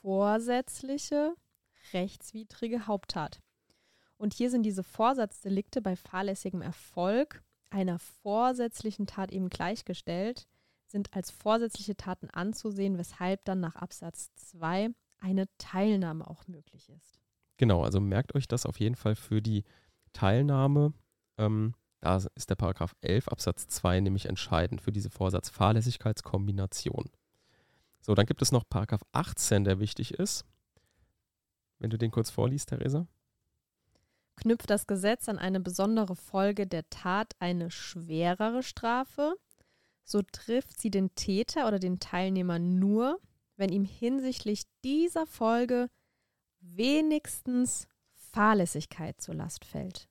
vorsätzliche, 0.00 1.36
rechtswidrige 1.92 2.88
Haupttat. 2.88 3.40
Und 4.16 4.34
hier 4.34 4.50
sind 4.50 4.64
diese 4.64 4.82
Vorsatzdelikte 4.82 5.80
bei 5.80 5.94
fahrlässigem 5.94 6.60
Erfolg 6.60 7.44
einer 7.70 8.00
vorsätzlichen 8.00 9.06
Tat 9.06 9.30
eben 9.30 9.48
gleichgestellt, 9.48 10.48
sind 10.92 11.14
als 11.14 11.30
vorsätzliche 11.30 11.96
Taten 11.96 12.30
anzusehen, 12.30 12.98
weshalb 12.98 13.44
dann 13.44 13.60
nach 13.60 13.76
Absatz 13.76 14.32
2 14.34 14.90
eine 15.18 15.46
Teilnahme 15.58 16.28
auch 16.28 16.46
möglich 16.46 16.88
ist. 16.88 17.18
Genau, 17.56 17.82
also 17.82 18.00
merkt 18.00 18.34
euch 18.34 18.46
das 18.46 18.66
auf 18.66 18.78
jeden 18.78 18.96
Fall 18.96 19.16
für 19.16 19.42
die 19.42 19.64
Teilnahme. 20.12 20.92
Ähm, 21.38 21.74
da 22.00 22.16
ist 22.34 22.50
der 22.50 22.56
Paragraph 22.56 22.94
11 23.00 23.28
Absatz 23.28 23.68
2 23.68 24.00
nämlich 24.00 24.26
entscheidend 24.26 24.80
für 24.80 24.92
diese 24.92 25.10
Vorsatz-Fahrlässigkeitskombination. 25.10 27.10
So, 28.00 28.14
dann 28.14 28.26
gibt 28.26 28.42
es 28.42 28.50
noch 28.50 28.68
Paragraph 28.68 29.02
18, 29.12 29.64
der 29.64 29.78
wichtig 29.78 30.14
ist. 30.14 30.44
Wenn 31.78 31.90
du 31.90 31.98
den 31.98 32.10
kurz 32.10 32.30
vorliest, 32.30 32.70
Theresa. 32.70 33.06
Knüpft 34.36 34.70
das 34.70 34.88
Gesetz 34.88 35.28
an 35.28 35.38
eine 35.38 35.60
besondere 35.60 36.16
Folge 36.16 36.66
der 36.66 36.88
Tat 36.90 37.36
eine 37.38 37.70
schwerere 37.70 38.64
Strafe, 38.64 39.36
so 40.04 40.22
trifft 40.22 40.80
sie 40.80 40.90
den 40.90 41.14
Täter 41.14 41.66
oder 41.66 41.78
den 41.78 41.98
Teilnehmer 41.98 42.58
nur, 42.58 43.18
wenn 43.56 43.70
ihm 43.70 43.84
hinsichtlich 43.84 44.62
dieser 44.84 45.26
Folge 45.26 45.88
wenigstens 46.60 47.86
Fahrlässigkeit 48.14 49.20
zur 49.20 49.34
Last 49.34 49.64
fällt. 49.64 50.08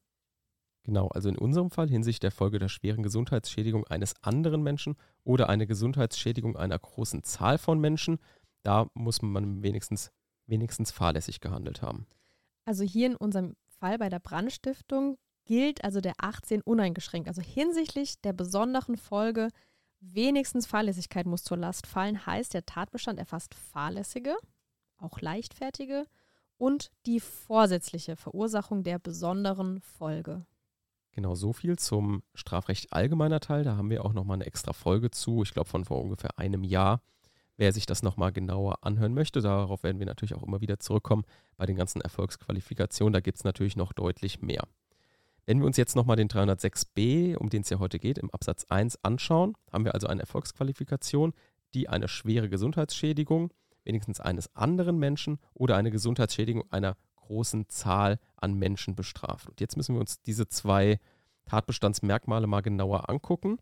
Genau, 0.84 1.10
also 1.10 1.30
in 1.30 1.38
unserem 1.38 1.70
Fall 1.70 1.90
hinsichtlich 1.90 2.22
der 2.22 2.32
Folge 2.32 2.58
der 2.58 2.70
schweren 2.70 3.04
Gesundheitsschädigung 3.04 3.86
eines 3.88 4.16
anderen 4.24 4.64
Menschen 4.64 4.96
oder 5.24 5.48
eine 5.48 5.68
Gesundheitsschädigung 5.68 6.58
einer 6.58 6.80
großen 6.80 7.24
Zahl 7.24 7.58
von 7.58 7.80
Menschen, 7.80 8.18
da 8.64 8.88
muss 8.94 9.22
man 9.22 9.62
wenigstens, 9.62 10.12
wenigstens 10.48 10.92
fahrlässig 10.92 11.40
gehandelt 11.40 11.82
haben. 11.82 12.08
Also 12.66 12.84
hier 12.84 13.08
in 13.08 13.16
unserem 13.16 13.56
Fall 13.68 13.98
bei 14.00 14.10
der 14.10 14.20
Brandstiftung 14.20 15.18
gilt 15.46 15.84
also 15.84 16.02
der 16.02 16.14
18 16.18 16.62
uneingeschränkt. 16.62 17.28
Also 17.28 17.42
hinsichtlich 17.42 18.20
der 18.22 18.34
besonderen 18.34 18.98
Folge 18.98 19.50
wenigstens 20.02 20.66
Fahrlässigkeit 20.66 21.26
muss 21.26 21.44
zur 21.44 21.58
Last 21.58 21.88
fallen, 21.88 22.26
heißt 22.26 22.54
der 22.54 22.66
Tatbestand 22.66 23.20
erfasst 23.20 23.56
fahrlässige, 23.56 24.36
auch 24.98 25.22
leichtfertige 25.22 26.06
und 26.58 26.92
die 27.06 27.20
vorsätzliche 27.20 28.16
Verursachung 28.16 28.84
der 28.84 29.00
besonderen 29.00 29.80
Folge. 29.82 30.46
Genau 31.12 31.36
so 31.36 31.54
viel 31.54 31.78
zum 31.78 32.24
Strafrecht 32.34 32.94
allgemeiner 32.94 33.40
Teil. 33.40 33.64
Da 33.64 33.76
haben 33.76 33.90
wir 33.90 34.06
auch 34.06 34.14
nochmal 34.14 34.36
eine 34.36 34.46
extra 34.46 34.74
Folge 34.74 35.12
zu, 35.12 35.44
ich 35.44 35.54
glaube 35.54 35.70
von 35.70 35.86
vor 35.86 36.02
ungefähr 36.02 36.38
einem 36.38 36.64
Jahr. 36.64 37.02
Wer 37.58 37.74
sich 37.74 37.86
das 37.86 38.02
nochmal 38.02 38.32
genauer 38.32 38.80
anhören 38.82 39.14
möchte, 39.14 39.42
darauf 39.42 39.84
werden 39.84 40.00
wir 40.00 40.06
natürlich 40.06 40.34
auch 40.34 40.44
immer 40.44 40.62
wieder 40.62 40.80
zurückkommen 40.80 41.26
bei 41.58 41.66
den 41.66 41.76
ganzen 41.76 42.02
Erfolgsqualifikationen. 42.02 43.14
Da 43.14 43.20
gibt 43.20 43.38
es 43.38 43.44
natürlich 43.44 43.76
noch 43.76 43.94
deutlich 43.94 44.42
mehr. 44.42 44.68
Wenn 45.52 45.60
wir 45.60 45.66
uns 45.66 45.76
jetzt 45.76 45.98
nochmal 45.98 46.16
den 46.16 46.30
306b, 46.30 47.36
um 47.36 47.50
den 47.50 47.64
es 47.64 47.70
ja 47.70 47.80
heute 47.80 48.00
geht, 48.00 48.18
im 48.18 48.30
Absatz 48.30 48.64
1 48.70 49.04
anschauen, 49.04 49.58
haben 49.70 49.84
wir 49.84 49.94
also 49.94 50.08
eine 50.08 50.22
Erfolgsqualifikation, 50.22 51.34
die 51.74 51.90
eine 51.90 52.08
schwere 52.08 52.48
Gesundheitsschädigung, 52.48 53.52
wenigstens 53.84 54.22
eines 54.22 54.56
anderen 54.56 54.98
Menschen 54.98 55.40
oder 55.54 55.76
eine 55.76 55.92
Gesundheitsschädigung 55.92 56.64
einer 56.72 56.96
großen 57.18 57.68
Zahl 57.68 58.18
an 58.38 58.54
Menschen 58.54 58.96
bestraft. 58.96 59.50
Und 59.50 59.60
jetzt 59.60 59.76
müssen 59.76 59.94
wir 59.94 60.00
uns 60.00 60.22
diese 60.22 60.48
zwei 60.48 61.00
Tatbestandsmerkmale 61.44 62.48
mal 62.48 62.62
genauer 62.62 63.10
angucken. 63.10 63.58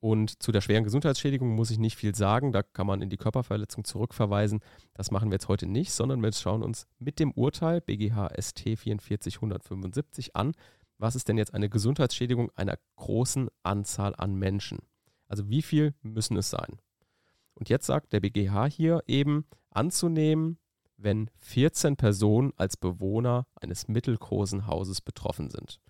Und 0.00 0.42
zu 0.42 0.50
der 0.50 0.62
schweren 0.62 0.82
Gesundheitsschädigung 0.82 1.54
muss 1.54 1.70
ich 1.70 1.78
nicht 1.78 1.96
viel 1.96 2.16
sagen. 2.16 2.50
Da 2.50 2.64
kann 2.64 2.88
man 2.88 3.02
in 3.02 3.08
die 3.08 3.18
Körperverletzung 3.18 3.84
zurückverweisen. 3.84 4.62
Das 4.94 5.12
machen 5.12 5.30
wir 5.30 5.36
jetzt 5.36 5.46
heute 5.46 5.68
nicht, 5.68 5.92
sondern 5.92 6.20
wir 6.20 6.32
schauen 6.32 6.64
uns 6.64 6.88
mit 6.98 7.20
dem 7.20 7.30
Urteil 7.30 7.80
BGH 7.80 8.30
ST 8.36 8.58
44175 8.76 10.34
an. 10.34 10.54
Was 10.98 11.16
ist 11.16 11.28
denn 11.28 11.38
jetzt 11.38 11.54
eine 11.54 11.68
Gesundheitsschädigung 11.68 12.50
einer 12.54 12.78
großen 12.96 13.48
Anzahl 13.62 14.14
an 14.16 14.34
Menschen? 14.34 14.78
Also 15.28 15.48
wie 15.48 15.62
viel 15.62 15.94
müssen 16.02 16.36
es 16.36 16.50
sein? 16.50 16.80
Und 17.54 17.68
jetzt 17.68 17.86
sagt 17.86 18.12
der 18.12 18.20
BGH 18.20 18.66
hier 18.66 19.02
eben 19.06 19.46
anzunehmen, 19.70 20.58
wenn 20.96 21.30
14 21.38 21.96
Personen 21.96 22.52
als 22.56 22.76
Bewohner 22.76 23.46
eines 23.56 23.88
mittelgroßen 23.88 24.66
Hauses 24.66 25.00
betroffen 25.00 25.50
sind. 25.50 25.80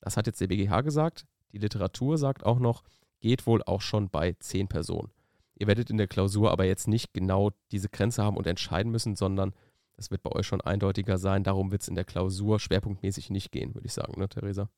Das 0.00 0.16
hat 0.16 0.26
jetzt 0.26 0.40
der 0.40 0.48
BGH 0.48 0.80
gesagt. 0.82 1.26
Die 1.52 1.58
Literatur 1.58 2.18
sagt 2.18 2.44
auch 2.44 2.58
noch, 2.58 2.82
geht 3.20 3.46
wohl 3.46 3.62
auch 3.62 3.80
schon 3.80 4.10
bei 4.10 4.34
10 4.38 4.68
Personen. 4.68 5.10
Ihr 5.56 5.66
werdet 5.66 5.90
in 5.90 5.96
der 5.96 6.08
Klausur 6.08 6.50
aber 6.50 6.64
jetzt 6.64 6.88
nicht 6.88 7.14
genau 7.14 7.52
diese 7.70 7.88
Grenze 7.88 8.24
haben 8.24 8.36
und 8.36 8.46
entscheiden 8.46 8.90
müssen, 8.90 9.14
sondern 9.14 9.54
das 9.96 10.10
wird 10.10 10.22
bei 10.22 10.32
euch 10.32 10.46
schon 10.46 10.60
eindeutiger 10.60 11.18
sein. 11.18 11.44
Darum 11.44 11.70
wird 11.70 11.82
es 11.82 11.88
in 11.88 11.94
der 11.94 12.04
Klausur 12.04 12.58
schwerpunktmäßig 12.60 13.30
nicht 13.30 13.52
gehen, 13.52 13.74
würde 13.74 13.86
ich 13.86 13.92
sagen, 13.92 14.18
ne, 14.18 14.28
Theresa? 14.28 14.68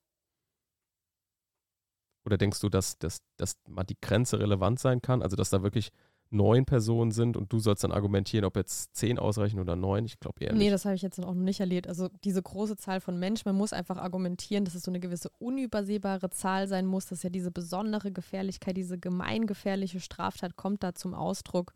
Oder 2.25 2.39
denkst 2.39 2.61
du, 2.61 2.69
dass, 2.69 2.99
dass, 2.99 3.23
dass 3.37 3.57
mal 3.69 3.85
die 3.85 3.97
Grenze 4.01 4.41
relevant 4.41 4.81
sein 4.81 5.01
kann? 5.01 5.23
Also, 5.23 5.37
dass 5.37 5.51
da 5.51 5.63
wirklich 5.63 5.93
neun 6.31 6.65
Personen 6.65 7.13
sind 7.13 7.37
und 7.37 7.53
du 7.53 7.59
sollst 7.59 7.85
dann 7.85 7.93
argumentieren, 7.93 8.45
ob 8.45 8.57
jetzt 8.57 8.97
zehn 8.97 9.19
ausreichen 9.19 9.61
oder 9.61 9.77
neun. 9.77 10.05
Ich 10.05 10.19
glaube 10.19 10.43
eher 10.43 10.53
nicht. 10.53 10.59
Nee, 10.59 10.71
das 10.71 10.85
habe 10.85 10.95
ich 10.95 11.03
jetzt 11.03 11.21
auch 11.21 11.35
noch 11.35 11.43
nicht 11.43 11.61
erlebt. 11.61 11.87
Also 11.87 12.09
diese 12.25 12.43
große 12.43 12.77
Zahl 12.77 13.01
von 13.01 13.19
Menschen, 13.19 13.49
man 13.49 13.57
muss 13.57 13.73
einfach 13.73 13.97
argumentieren, 13.97 14.65
dass 14.65 14.75
es 14.75 14.83
so 14.83 14.91
eine 14.91 15.01
gewisse 15.01 15.31
unübersehbare 15.39 16.31
Zahl 16.31 16.67
sein 16.69 16.87
muss, 16.87 17.07
dass 17.07 17.23
ja 17.23 17.31
diese 17.31 17.51
besondere 17.51 18.11
Gefährlichkeit, 18.11 18.77
diese 18.77 18.99
gemeingefährliche 18.99 20.01
Straftat 20.01 20.57
kommt 20.57 20.83
da 20.83 20.95
zum 20.95 21.15
Ausdruck. 21.15 21.73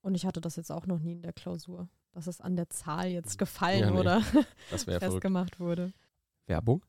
Und 0.00 0.14
ich 0.14 0.26
hatte 0.26 0.40
das 0.40 0.56
jetzt 0.56 0.72
auch 0.72 0.86
noch 0.86 0.98
nie 0.98 1.12
in 1.12 1.22
der 1.22 1.32
Klausur, 1.32 1.88
dass 2.14 2.28
es 2.28 2.40
an 2.40 2.56
der 2.56 2.70
Zahl 2.70 3.08
jetzt 3.08 3.38
gefallen 3.38 3.80
ja, 3.80 3.90
nee, 3.90 3.98
oder 3.98 4.20
festgemacht 4.68 5.58
wurde. 5.58 5.92
Werbung. 6.46 6.84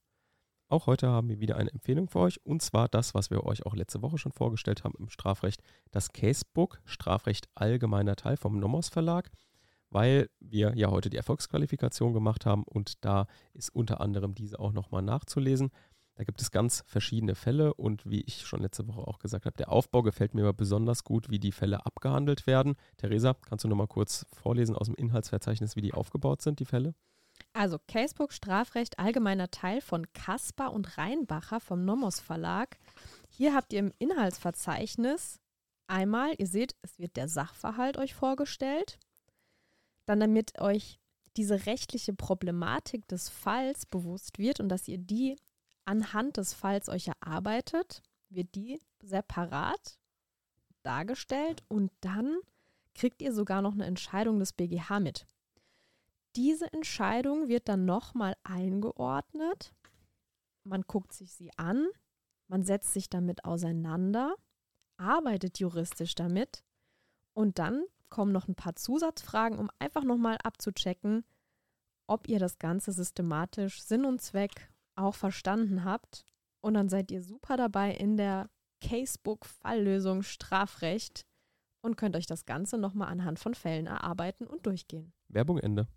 Auch 0.68 0.88
heute 0.88 1.10
haben 1.10 1.30
wir 1.30 1.40
wieder 1.40 1.58
eine 1.58 1.72
Empfehlung 1.72 2.08
für 2.10 2.20
euch 2.20 2.44
und 2.46 2.62
zwar 2.62 2.88
das, 2.88 3.14
was 3.14 3.30
wir 3.30 3.44
euch 3.44 3.66
auch 3.66 3.76
letzte 3.76 4.02
Woche 4.02 4.18
schon 4.18 4.32
vorgestellt 4.32 4.84
haben 4.84 4.96
im 4.98 5.10
Strafrecht, 5.10 5.62
das 5.92 6.12
Casebook 6.12 6.80
Strafrecht 6.86 7.48
allgemeiner 7.56 8.16
Teil 8.16 8.38
vom 8.38 8.60
Nomos 8.60 8.90
Verlag, 8.90 9.30
weil 9.90 10.30
wir 10.40 10.76
ja 10.76 10.90
heute 10.90 11.10
die 11.10 11.18
Erfolgsqualifikation 11.18 12.14
gemacht 12.14 12.46
haben 12.46 12.64
und 12.64 13.04
da 13.06 13.28
ist 13.54 13.70
unter 13.70 14.02
anderem 14.02 14.34
diese 14.34 14.60
auch 14.60 14.74
nochmal 14.74 15.04
nachzulesen. 15.04 15.72
Da 16.16 16.24
gibt 16.24 16.42
es 16.42 16.52
ganz 16.52 16.84
verschiedene 16.88 17.36
Fälle 17.36 17.74
und 17.74 18.10
wie 18.10 18.22
ich 18.22 18.46
schon 18.46 18.62
letzte 18.62 18.88
Woche 18.88 19.06
auch 19.06 19.20
gesagt 19.20 19.46
habe, 19.46 19.58
der 19.58 19.70
Aufbau 19.72 20.02
gefällt 20.02 20.34
mir 20.34 20.52
besonders 20.54 21.04
gut, 21.04 21.30
wie 21.30 21.40
die 21.40 21.52
Fälle 21.52 21.86
abgehandelt 21.86 22.48
werden. 22.48 22.76
Theresa, 22.98 23.36
kannst 23.48 23.66
du 23.66 23.68
nochmal 23.68 23.88
kurz 23.88 24.26
vorlesen 24.32 24.76
aus 24.76 24.88
dem 24.88 24.96
Inhaltsverzeichnis, 24.96 25.76
wie 25.76 25.82
die 25.82 25.94
aufgebaut 25.94 26.42
sind, 26.42 26.60
die 26.60 26.66
Fälle? 26.66 26.96
Also 27.52 27.80
Casebook 27.90 28.32
Strafrecht 28.32 28.98
allgemeiner 28.98 29.52
Teil 29.52 29.82
von 29.82 30.06
Kaspar 30.14 30.72
und 30.72 30.98
Reinbacher 30.98 31.60
vom 31.60 31.84
Nomos 31.84 32.22
Verlag. 32.22 32.78
Hier 33.30 33.54
habt 33.54 33.74
ihr 33.74 33.80
im 33.80 33.94
Inhaltsverzeichnis 34.00 35.42
einmal, 35.88 36.34
ihr 36.38 36.48
seht, 36.48 36.76
es 36.82 36.98
wird 36.98 37.18
der 37.18 37.28
Sachverhalt 37.28 37.98
euch 37.98 38.14
vorgestellt. 38.14 39.00
Dann 40.06 40.22
damit 40.22 40.62
euch 40.62 41.00
diese 41.36 41.66
rechtliche 41.66 42.14
Problematik 42.14 43.08
des 43.10 43.28
Falls 43.28 43.86
bewusst 43.86 44.40
wird 44.40 44.62
und 44.62 44.70
dass 44.70 44.88
ihr 44.88 44.98
die 44.98 45.36
anhand 45.86 46.38
des 46.38 46.54
Falls 46.54 46.90
euch 46.90 47.08
erarbeitet, 47.08 48.02
wird 48.30 48.56
die 48.56 48.80
separat 49.02 49.98
dargestellt 50.84 51.64
und 51.68 51.92
dann 52.02 52.38
kriegt 52.94 53.22
ihr 53.22 53.34
sogar 53.34 53.62
noch 53.62 53.74
eine 53.74 53.86
Entscheidung 53.86 54.40
des 54.40 54.54
BGH 54.54 55.00
mit. 55.00 55.26
Diese 56.36 56.72
Entscheidung 56.74 57.48
wird 57.48 57.70
dann 57.70 57.86
nochmal 57.86 58.36
eingeordnet. 58.44 59.74
Man 60.64 60.82
guckt 60.82 61.14
sich 61.14 61.34
sie 61.34 61.52
an, 61.58 61.88
man 62.48 62.64
setzt 62.64 62.94
sich 62.94 63.10
damit 63.10 63.46
auseinander, 63.46 64.36
arbeitet 64.98 65.60
juristisch 65.60 66.16
damit 66.16 66.64
und 67.34 67.60
dann 67.60 67.86
kommen 68.10 68.32
noch 68.32 68.48
ein 68.48 68.56
paar 68.56 68.76
Zusatzfragen, 68.76 69.60
um 69.60 69.70
einfach 69.80 70.04
nochmal 70.04 70.38
abzuchecken, 70.44 71.26
ob 72.08 72.28
ihr 72.28 72.40
das 72.40 72.60
Ganze 72.60 72.92
systematisch 72.92 73.82
Sinn 73.82 74.06
und 74.06 74.22
Zweck 74.22 74.70
auch 74.96 75.16
verstanden 75.16 75.84
habt. 75.84 76.26
Und 76.62 76.74
dann 76.74 76.90
seid 76.90 77.12
ihr 77.12 77.22
super 77.22 77.58
dabei 77.58 77.92
in 77.92 78.18
der 78.18 78.50
Casebook-Falllösung 78.82 80.24
Strafrecht 80.24 81.26
und 81.82 81.96
könnt 81.98 82.16
euch 82.16 82.26
das 82.26 82.46
Ganze 82.46 82.78
nochmal 82.78 83.10
anhand 83.10 83.40
von 83.40 83.54
Fällen 83.54 83.86
erarbeiten 83.86 84.48
und 84.48 84.66
durchgehen. 84.66 85.14
Werbung 85.28 85.60
Ende. 85.60 85.88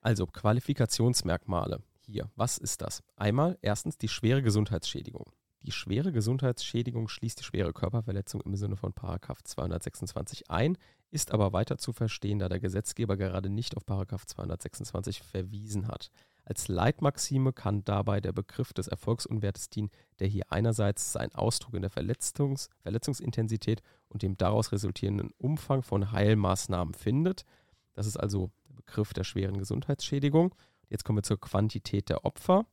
Also 0.00 0.26
Qualifikationsmerkmale 0.26 1.82
hier. 2.06 2.30
Was 2.36 2.58
ist 2.58 2.80
das? 2.82 3.02
Einmal 3.16 3.58
erstens 3.62 3.98
die 3.98 4.08
schwere 4.08 4.42
Gesundheitsschädigung. 4.42 5.32
Die 5.62 5.72
schwere 5.72 6.12
Gesundheitsschädigung 6.12 7.08
schließt 7.08 7.40
die 7.40 7.44
schwere 7.44 7.72
Körperverletzung 7.72 8.40
im 8.42 8.54
Sinne 8.54 8.76
von 8.76 8.94
226 8.94 10.50
ein, 10.50 10.78
ist 11.10 11.32
aber 11.32 11.52
weiter 11.52 11.78
zu 11.78 11.92
verstehen, 11.92 12.38
da 12.38 12.48
der 12.48 12.60
Gesetzgeber 12.60 13.16
gerade 13.16 13.50
nicht 13.50 13.76
auf 13.76 13.84
226 13.84 15.22
verwiesen 15.22 15.88
hat. 15.88 16.10
Als 16.48 16.68
Leitmaxime 16.68 17.52
kann 17.52 17.84
dabei 17.84 18.22
der 18.22 18.32
Begriff 18.32 18.72
des 18.72 18.88
Erfolgsunwertes 18.88 19.68
dienen, 19.68 19.90
der 20.18 20.28
hier 20.28 20.44
einerseits 20.48 21.12
seinen 21.12 21.34
Ausdruck 21.34 21.74
in 21.74 21.82
der 21.82 21.90
Verletzungs 21.90 22.70
Verletzungsintensität 22.80 23.82
und 24.08 24.22
dem 24.22 24.38
daraus 24.38 24.72
resultierenden 24.72 25.30
Umfang 25.36 25.82
von 25.82 26.10
Heilmaßnahmen 26.10 26.94
findet. 26.94 27.44
Das 27.92 28.06
ist 28.06 28.16
also 28.16 28.50
Begriff 28.70 29.12
der 29.12 29.24
schweren 29.24 29.58
Gesundheitsschädigung. 29.58 30.54
Jetzt 30.88 31.04
kommen 31.04 31.18
wir 31.18 31.22
zur 31.22 31.38
Quantität 31.38 32.08
der 32.08 32.24
Opfer, 32.24 32.64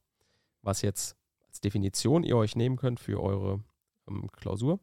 was 0.62 0.82
jetzt 0.82 1.18
als 1.50 1.60
Definition 1.60 2.24
ihr 2.24 2.38
euch 2.38 2.56
nehmen 2.56 2.78
könnt 2.78 3.02
für 3.02 3.22
eure 3.22 3.62
ähm, 4.08 4.32
Klausur. 4.32 4.80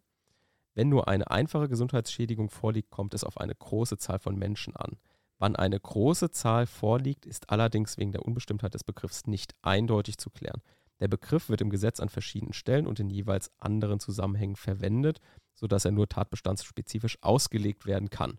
Wenn 0.75 0.90
nur 0.90 1.08
eine 1.08 1.30
einfache 1.30 1.70
Gesundheitsschädigung 1.70 2.50
vorliegt, 2.50 2.90
kommt 2.90 3.14
es 3.14 3.25
auf 3.25 3.38
eine 3.38 3.54
große 3.54 3.96
Zahl 3.96 4.18
von 4.18 4.38
Menschen 4.38 4.76
an. 4.76 4.99
Wann 5.42 5.56
eine 5.56 5.80
große 5.80 6.30
Zahl 6.30 6.68
vorliegt, 6.68 7.26
ist 7.26 7.50
allerdings 7.50 7.99
wegen 7.99 8.12
der 8.12 8.25
Unbestimmtheit 8.25 8.75
des 8.75 8.84
Begriffs 8.84 9.26
nicht 9.26 9.56
eindeutig 9.61 10.16
zu 10.16 10.30
klären. 10.30 10.62
Der 11.00 11.08
Begriff 11.08 11.49
wird 11.49 11.61
im 11.61 11.68
Gesetz 11.68 11.99
an 11.99 12.08
verschiedenen 12.08 12.52
Stellen 12.52 12.87
und 12.87 13.00
in 13.00 13.11
jeweils 13.11 13.50
anderen 13.58 13.99
Zusammenhängen 13.99 14.54
verwendet, 14.54 15.18
sodass 15.52 15.84
er 15.84 15.90
nur 15.90 16.08
tatbestandsspezifisch 16.08 17.18
ausgelegt 17.22 17.87
werden 17.87 18.08
kann. 18.08 18.38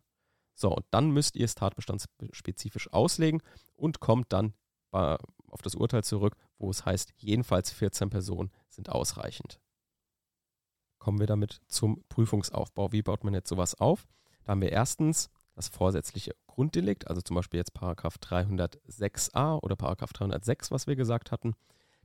So, 0.54 0.74
und 0.74 0.86
dann 0.92 1.12
müsst 1.12 1.36
ihr 1.36 1.44
es 1.44 1.56
tatbestandsspezifisch 1.56 2.94
auslegen 2.94 3.42
und 3.74 4.00
kommt 4.00 4.32
dann 4.32 4.54
bei, 4.90 5.18
auf 5.50 5.62
das 5.62 5.76
Urteil 5.76 6.06
zurück, 6.06 6.38
wo 6.58 6.70
es 6.70 6.86
heißt, 6.86 7.12
jedenfalls 7.18 7.70
14 7.70 8.12
Personen 8.12 8.50
sind 8.70 8.88
ausreichend. 8.88 9.60
Kommen 11.00 11.20
wir 11.20 11.28
damit 11.28 11.60
zum 11.68 12.02
Prüfungsaufbau. 12.08 12.94
Wie 12.94 13.02
baut 13.02 13.26
man 13.26 13.34
jetzt 13.34 13.50
sowas 13.50 13.76
auf? 13.76 14.08
Da 14.46 14.52
haben 14.52 14.62
wir 14.62 14.72
erstens 14.72 15.30
das 15.56 15.68
vorsätzliche 15.68 16.36
Grunddelikt, 16.48 17.08
also 17.08 17.22
zum 17.22 17.36
Beispiel 17.36 17.60
jetzt 17.60 17.74
Paragraph 17.74 18.18
306a 18.18 19.60
oder 19.62 19.76
Paragraph 19.76 20.14
306, 20.14 20.72
was 20.72 20.88
wir 20.88 20.96
gesagt 20.96 21.32
hatten. 21.32 21.56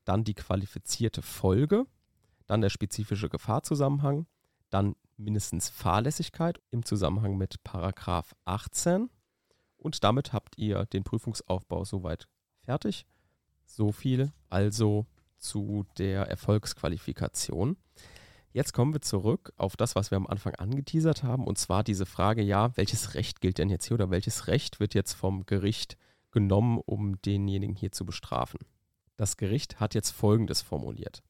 dann 0.04 0.24
die 0.24 0.34
qualifizierte 0.34 1.20
Folge, 1.20 1.86
dann 2.46 2.62
der 2.62 2.70
spezifische 2.70 3.28
Gefahrzusammenhang, 3.28 4.26
dann 4.70 4.96
mindestens 5.18 5.68
Fahrlässigkeit 5.68 6.60
im 6.70 6.84
Zusammenhang 6.84 7.36
mit 7.36 7.62
Paragraph 7.62 8.34
18. 8.46 9.10
Und 9.76 10.02
damit 10.04 10.32
habt 10.32 10.56
ihr 10.56 10.86
den 10.86 11.04
Prüfungsaufbau 11.04 11.84
soweit 11.84 12.26
fertig. 12.62 13.06
So 13.66 13.92
viel 13.92 14.32
also 14.48 15.06
zu 15.36 15.84
der 15.98 16.22
Erfolgsqualifikation. 16.28 17.76
Jetzt 18.58 18.72
kommen 18.72 18.92
wir 18.92 19.00
zurück 19.00 19.52
auf 19.56 19.76
das, 19.76 19.94
was 19.94 20.10
wir 20.10 20.16
am 20.16 20.26
Anfang 20.26 20.52
angeteasert 20.56 21.22
haben, 21.22 21.46
und 21.46 21.58
zwar 21.58 21.84
diese 21.84 22.06
Frage, 22.06 22.42
ja, 22.42 22.76
welches 22.76 23.14
Recht 23.14 23.40
gilt 23.40 23.58
denn 23.58 23.70
jetzt 23.70 23.86
hier 23.86 23.94
oder 23.94 24.10
welches 24.10 24.48
Recht 24.48 24.80
wird 24.80 24.94
jetzt 24.94 25.12
vom 25.12 25.46
Gericht 25.46 25.96
genommen, 26.32 26.80
um 26.84 27.22
denjenigen 27.22 27.76
hier 27.76 27.92
zu 27.92 28.04
bestrafen? 28.04 28.58
Das 29.16 29.36
Gericht 29.36 29.78
hat 29.78 29.94
jetzt 29.94 30.10
Folgendes 30.10 30.60
formuliert. 30.60 31.22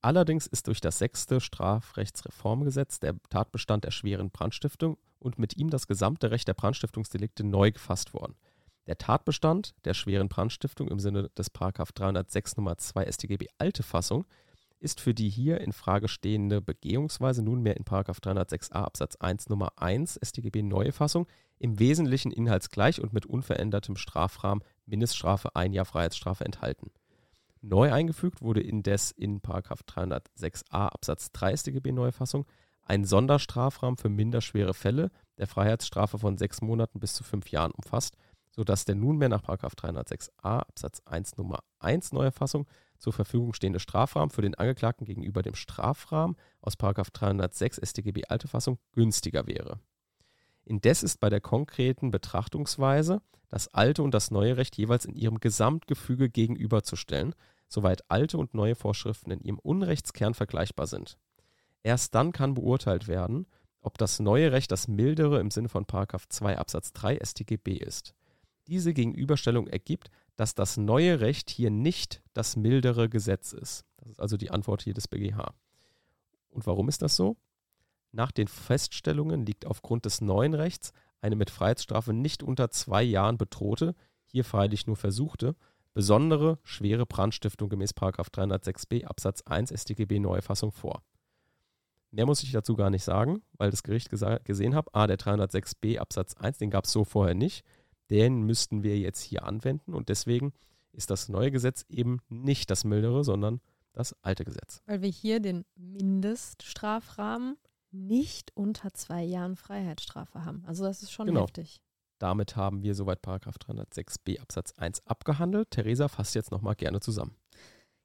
Allerdings 0.00 0.48
ist 0.48 0.66
durch 0.66 0.80
das 0.80 0.98
sechste 0.98 1.40
Strafrechtsreformgesetz 1.40 2.98
der 2.98 3.14
Tatbestand 3.30 3.84
der 3.84 3.92
schweren 3.92 4.32
Brandstiftung 4.32 4.98
und 5.20 5.38
mit 5.38 5.56
ihm 5.56 5.70
das 5.70 5.86
gesamte 5.86 6.32
Recht 6.32 6.48
der 6.48 6.54
Brandstiftungsdelikte 6.54 7.44
neu 7.44 7.70
gefasst 7.70 8.14
worden. 8.14 8.34
Der 8.88 8.98
Tatbestand 8.98 9.76
der 9.84 9.94
schweren 9.94 10.28
Brandstiftung 10.28 10.88
im 10.88 10.98
Sinne 10.98 11.28
des 11.38 11.52
306 11.52 12.56
Nummer 12.56 12.78
2 12.78 13.12
StGB 13.12 13.46
alte 13.58 13.84
Fassung 13.84 14.26
ist 14.80 15.00
für 15.00 15.14
die 15.14 15.28
hier 15.28 15.60
in 15.60 15.72
Frage 15.72 16.08
stehende 16.08 16.60
Begehungsweise 16.60 17.42
nunmehr 17.42 17.76
in 17.76 17.84
306a 17.84 18.72
Absatz 18.72 19.16
1 19.16 19.48
Nummer 19.48 19.72
1 19.76 20.20
StGB 20.22 20.62
neue 20.62 20.92
Fassung 20.92 21.26
im 21.58 21.78
Wesentlichen 21.78 22.30
inhaltsgleich 22.30 23.00
und 23.00 23.12
mit 23.12 23.26
unverändertem 23.26 23.96
Strafrahmen 23.96 24.62
Mindeststrafe 24.86 25.56
ein 25.56 25.72
Jahr 25.72 25.84
Freiheitsstrafe 25.84 26.44
enthalten. 26.44 26.90
Neu 27.60 27.92
eingefügt 27.92 28.40
wurde 28.40 28.60
indes 28.60 29.10
in 29.10 29.40
306a 29.40 30.88
Absatz 30.88 31.32
3 31.32 31.56
StGB 31.56 31.92
neue 31.92 32.12
Fassung 32.12 32.46
ein 32.82 33.04
Sonderstrafrahmen 33.04 33.98
für 33.98 34.08
minderschwere 34.08 34.74
Fälle 34.74 35.10
der 35.36 35.46
Freiheitsstrafe 35.46 36.18
von 36.18 36.38
sechs 36.38 36.62
Monaten 36.62 37.00
bis 37.00 37.14
zu 37.14 37.22
fünf 37.22 37.50
Jahren 37.50 37.72
umfasst, 37.72 38.16
sodass 38.50 38.84
der 38.86 38.94
nunmehr 38.94 39.28
nach 39.28 39.42
306a 39.42 40.30
Absatz 40.42 41.02
1 41.04 41.36
Nummer 41.36 41.60
1 41.80 42.12
neue 42.12 42.32
Fassung 42.32 42.66
zur 42.98 43.12
Verfügung 43.12 43.52
stehende 43.54 43.80
Strafrahmen 43.80 44.30
für 44.30 44.42
den 44.42 44.54
Angeklagten 44.54 45.04
gegenüber 45.06 45.42
dem 45.42 45.54
Strafrahmen 45.54 46.36
aus 46.60 46.76
306 46.76 47.80
StGB 47.82 48.24
alte 48.28 48.48
Fassung 48.48 48.78
günstiger 48.92 49.46
wäre. 49.46 49.80
Indes 50.64 51.02
ist 51.02 51.18
bei 51.18 51.30
der 51.30 51.40
konkreten 51.40 52.10
Betrachtungsweise 52.10 53.22
das 53.48 53.72
alte 53.72 54.02
und 54.02 54.12
das 54.12 54.30
neue 54.30 54.56
Recht 54.56 54.76
jeweils 54.76 55.06
in 55.06 55.14
ihrem 55.14 55.40
Gesamtgefüge 55.40 56.28
gegenüberzustellen, 56.28 57.34
soweit 57.68 58.10
alte 58.10 58.38
und 58.38 58.54
neue 58.54 58.74
Vorschriften 58.74 59.30
in 59.30 59.40
ihrem 59.40 59.58
Unrechtskern 59.58 60.34
vergleichbar 60.34 60.86
sind. 60.86 61.16
Erst 61.82 62.14
dann 62.14 62.32
kann 62.32 62.54
beurteilt 62.54 63.08
werden, 63.08 63.46
ob 63.80 63.96
das 63.96 64.20
neue 64.20 64.52
Recht 64.52 64.70
das 64.70 64.88
mildere 64.88 65.40
im 65.40 65.50
Sinne 65.50 65.68
von 65.68 65.86
2 65.88 66.58
Absatz 66.58 66.92
3 66.92 67.18
StGB 67.24 67.76
ist. 67.76 68.14
Diese 68.68 68.92
Gegenüberstellung 68.92 69.66
ergibt, 69.66 70.10
dass 70.36 70.54
das 70.54 70.76
neue 70.76 71.20
Recht 71.20 71.48
hier 71.48 71.70
nicht 71.70 72.22
das 72.34 72.54
mildere 72.54 73.08
Gesetz 73.08 73.54
ist. 73.54 73.86
Das 73.96 74.10
ist 74.10 74.20
also 74.20 74.36
die 74.36 74.50
Antwort 74.50 74.82
hier 74.82 74.92
des 74.92 75.08
BGH. 75.08 75.54
Und 76.50 76.66
warum 76.66 76.90
ist 76.90 77.00
das 77.00 77.16
so? 77.16 77.38
Nach 78.12 78.30
den 78.30 78.46
Feststellungen 78.46 79.46
liegt 79.46 79.64
aufgrund 79.64 80.04
des 80.04 80.20
neuen 80.20 80.52
Rechts 80.52 80.92
eine 81.22 81.34
mit 81.34 81.48
Freiheitsstrafe 81.48 82.12
nicht 82.12 82.42
unter 82.42 82.70
zwei 82.70 83.02
Jahren 83.02 83.38
bedrohte, 83.38 83.94
hier 84.26 84.44
freilich 84.44 84.86
nur 84.86 84.96
versuchte, 84.96 85.56
besondere 85.94 86.58
schwere 86.62 87.06
Brandstiftung 87.06 87.70
gemäß 87.70 87.94
306b 87.94 89.06
Absatz 89.06 89.42
1 89.46 89.70
StGB 89.70 90.18
neue 90.18 90.42
Fassung 90.42 90.72
vor. 90.72 91.02
Mehr 92.10 92.26
muss 92.26 92.42
ich 92.42 92.52
dazu 92.52 92.76
gar 92.76 92.90
nicht 92.90 93.04
sagen, 93.04 93.42
weil 93.52 93.70
das 93.70 93.82
Gericht 93.82 94.10
gesehen 94.10 94.74
habe, 94.74 94.90
ah, 94.92 95.06
der 95.06 95.18
306b 95.18 95.98
Absatz 95.98 96.34
1, 96.34 96.58
den 96.58 96.70
gab 96.70 96.84
es 96.84 96.92
so 96.92 97.04
vorher 97.04 97.34
nicht 97.34 97.64
den 98.10 98.42
müssten 98.42 98.82
wir 98.82 98.98
jetzt 98.98 99.20
hier 99.20 99.44
anwenden 99.44 99.94
und 99.94 100.08
deswegen 100.08 100.52
ist 100.92 101.10
das 101.10 101.28
neue 101.28 101.50
Gesetz 101.50 101.84
eben 101.88 102.20
nicht 102.28 102.70
das 102.70 102.84
mildere, 102.84 103.24
sondern 103.24 103.60
das 103.92 104.14
alte 104.22 104.44
Gesetz. 104.44 104.82
Weil 104.86 105.02
wir 105.02 105.10
hier 105.10 105.40
den 105.40 105.64
Mindeststrafrahmen 105.76 107.56
nicht 107.90 108.52
unter 108.54 108.92
zwei 108.92 109.22
Jahren 109.22 109.56
Freiheitsstrafe 109.56 110.44
haben. 110.44 110.64
Also 110.66 110.84
das 110.84 111.02
ist 111.02 111.12
schon 111.12 111.26
genau. 111.26 111.42
heftig. 111.42 111.80
Damit 112.18 112.56
haben 112.56 112.82
wir 112.82 112.94
soweit 112.94 113.22
Paragraph 113.22 113.56
306b 113.56 114.40
Absatz 114.40 114.72
1 114.76 115.06
abgehandelt. 115.06 115.70
Theresa 115.70 116.08
fasst 116.08 116.34
jetzt 116.34 116.50
nochmal 116.50 116.74
gerne 116.74 117.00
zusammen. 117.00 117.36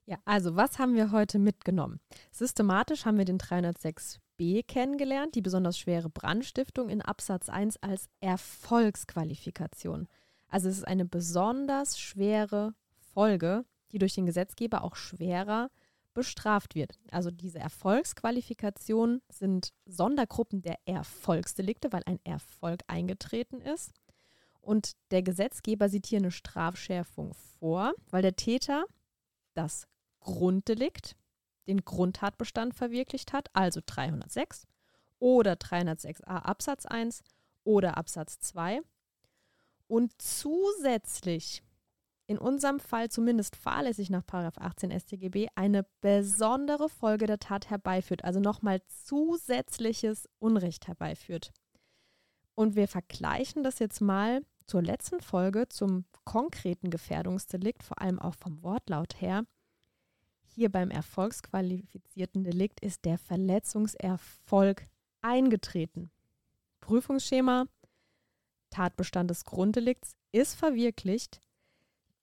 Ja, 0.05 0.17
also 0.25 0.55
was 0.55 0.79
haben 0.79 0.95
wir 0.95 1.11
heute 1.11 1.39
mitgenommen? 1.39 1.99
Systematisch 2.31 3.05
haben 3.05 3.17
wir 3.17 3.25
den 3.25 3.37
306 3.37 4.19
Kennengelernt, 4.67 5.35
die 5.35 5.41
besonders 5.41 5.77
schwere 5.77 6.09
Brandstiftung 6.09 6.89
in 6.89 7.01
Absatz 7.01 7.49
1 7.49 7.77
als 7.81 8.09
Erfolgsqualifikation. 8.19 10.07
Also 10.47 10.69
es 10.69 10.77
ist 10.77 10.87
eine 10.87 11.05
besonders 11.05 11.99
schwere 11.99 12.73
Folge, 13.13 13.65
die 13.91 13.99
durch 13.99 14.15
den 14.15 14.25
Gesetzgeber 14.25 14.83
auch 14.83 14.95
schwerer 14.95 15.69
bestraft 16.13 16.75
wird. 16.75 16.99
Also 17.11 17.31
diese 17.31 17.59
Erfolgsqualifikationen 17.59 19.21
sind 19.29 19.73
Sondergruppen 19.85 20.61
der 20.61 20.77
Erfolgsdelikte, 20.85 21.91
weil 21.91 22.03
ein 22.05 22.19
Erfolg 22.23 22.81
eingetreten 22.87 23.61
ist. 23.61 23.93
Und 24.61 24.93
der 25.11 25.23
Gesetzgeber 25.23 25.89
sieht 25.89 26.05
hier 26.05 26.19
eine 26.19 26.31
Strafschärfung 26.31 27.33
vor, 27.59 27.93
weil 28.09 28.21
der 28.21 28.35
Täter 28.35 28.85
das 29.53 29.87
Grunddelikt 30.19 31.15
den 31.67 31.85
Grundtatbestand 31.85 32.73
verwirklicht 32.73 33.33
hat, 33.33 33.49
also 33.53 33.81
306 33.85 34.67
oder 35.19 35.53
306a 35.53 36.23
Absatz 36.25 36.85
1 36.85 37.23
oder 37.63 37.97
Absatz 37.97 38.39
2 38.39 38.81
und 39.87 40.13
zusätzlich 40.21 41.63
in 42.25 42.37
unserem 42.37 42.79
Fall 42.79 43.09
zumindest 43.09 43.55
fahrlässig 43.55 44.09
nach 44.09 44.23
18 44.31 44.97
StGB 44.97 45.47
eine 45.55 45.85
besondere 46.01 46.89
Folge 46.89 47.27
der 47.27 47.39
Tat 47.39 47.69
herbeiführt, 47.69 48.23
also 48.23 48.39
nochmal 48.39 48.81
zusätzliches 48.87 50.29
Unrecht 50.39 50.87
herbeiführt. 50.87 51.51
Und 52.55 52.75
wir 52.75 52.87
vergleichen 52.87 53.63
das 53.63 53.79
jetzt 53.79 53.99
mal 53.99 54.41
zur 54.65 54.81
letzten 54.81 55.19
Folge 55.19 55.67
zum 55.69 56.05
konkreten 56.23 56.89
Gefährdungsdelikt, 56.89 57.83
vor 57.83 58.01
allem 58.01 58.19
auch 58.19 58.35
vom 58.35 58.63
Wortlaut 58.63 59.19
her. 59.19 59.45
Hier 60.55 60.71
beim 60.71 60.91
erfolgsqualifizierten 60.91 62.43
Delikt 62.43 62.79
ist 62.81 63.05
der 63.05 63.17
Verletzungserfolg 63.17 64.85
eingetreten. 65.23 66.11
Prüfungsschema 66.79 67.65
Tatbestand 68.69 69.31
des 69.31 69.45
Grunddelikts 69.45 70.15
ist 70.31 70.53
verwirklicht. 70.53 71.41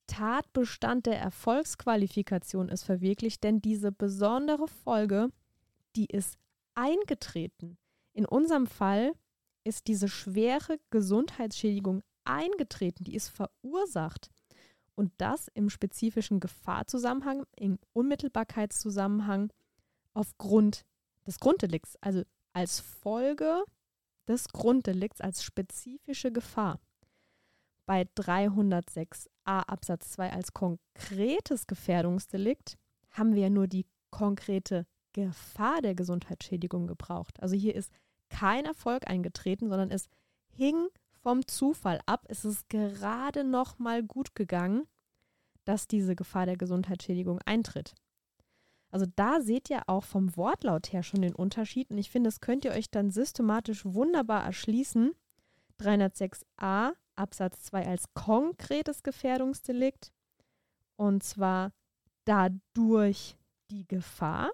Tatbestand 0.07 1.07
der 1.07 1.19
Erfolgsqualifikation 1.19 2.69
ist 2.69 2.85
verwirklicht, 2.85 3.43
denn 3.43 3.61
diese 3.61 3.90
besondere 3.90 4.69
Folge, 4.69 5.31
die 5.97 6.07
ist 6.07 6.38
eingetreten. 6.77 7.79
In 8.12 8.27
unserem 8.27 8.69
Fall 8.69 9.12
ist 9.64 9.88
diese 9.88 10.09
schwere 10.09 10.79
Gesundheitsschädigung 10.90 12.03
eingetreten, 12.25 13.03
die 13.03 13.16
ist 13.16 13.29
verursacht 13.29 14.31
und 15.01 15.13
das 15.17 15.49
im 15.55 15.71
spezifischen 15.71 16.41
Gefahrzusammenhang, 16.41 17.45
im 17.57 17.79
Unmittelbarkeitszusammenhang 17.95 19.51
aufgrund 20.13 20.85
des 21.27 21.41
Grunddelikts, 21.41 21.97
also 22.03 22.23
als 22.53 22.81
Folge 22.81 23.65
des 24.29 24.49
Grunddelikts, 24.49 25.23
als 25.23 25.43
spezifische 25.43 26.31
Gefahr. 26.31 26.79
Bei 27.87 28.03
306a 28.03 29.29
Absatz 29.45 30.11
2 30.11 30.35
als 30.35 30.53
konkretes 30.53 31.67
Gefährdungsdelikt 31.67 32.77
haben 33.09 33.35
wir 33.35 33.45
ja 33.45 33.51
nur 33.51 33.69
die 33.69 33.87
konkrete 34.11 34.87
Gefahr 35.15 35.81
der 35.81 35.95
Gesundheitsschädigung 35.95 36.87
gebraucht. 36.87 37.43
Also 37.43 37.57
hier 37.57 37.75
ist 37.75 37.91
kein 38.29 38.67
Erfolg 38.67 39.09
eingetreten, 39.09 39.71
sondern 39.71 39.91
es 39.91 40.09
hing 40.51 40.89
vom 41.23 41.47
Zufall 41.47 42.01
ab. 42.07 42.25
Es 42.29 42.45
ist 42.45 42.69
gerade 42.69 43.45
noch 43.45 43.79
mal 43.79 44.03
gut 44.03 44.35
gegangen, 44.35 44.87
dass 45.65 45.87
diese 45.87 46.17
Gefahr 46.17 46.47
der 46.47 46.57
Gesundheitsschädigung 46.57 47.41
eintritt. 47.45 47.95
Also 48.91 49.07
da 49.15 49.41
seht 49.41 49.71
ihr 49.71 49.89
auch 49.89 50.05
vom 50.05 50.37
Wortlaut 50.37 50.93
her 50.93 51.03
schon 51.03 51.23
den 51.23 51.35
Unterschied 51.35 51.91
und 51.91 51.99
ich 51.99 52.11
finde, 52.11 52.29
das 52.29 52.41
könnt 52.41 52.65
ihr 52.65 52.73
euch 52.73 52.91
dann 52.91 53.11
systematisch 53.11 53.85
wunderbar 53.85 54.45
erschließen. 54.45 55.13
306a 55.79 56.93
Absatz 57.15 57.63
2 57.65 57.87
als 57.87 58.13
konkretes 58.15 59.03
Gefährdungsdelikt 59.03 60.13
und 60.97 61.23
zwar 61.23 61.73
dadurch 62.25 63.37
die 63.71 63.87
Gefahr 63.87 64.51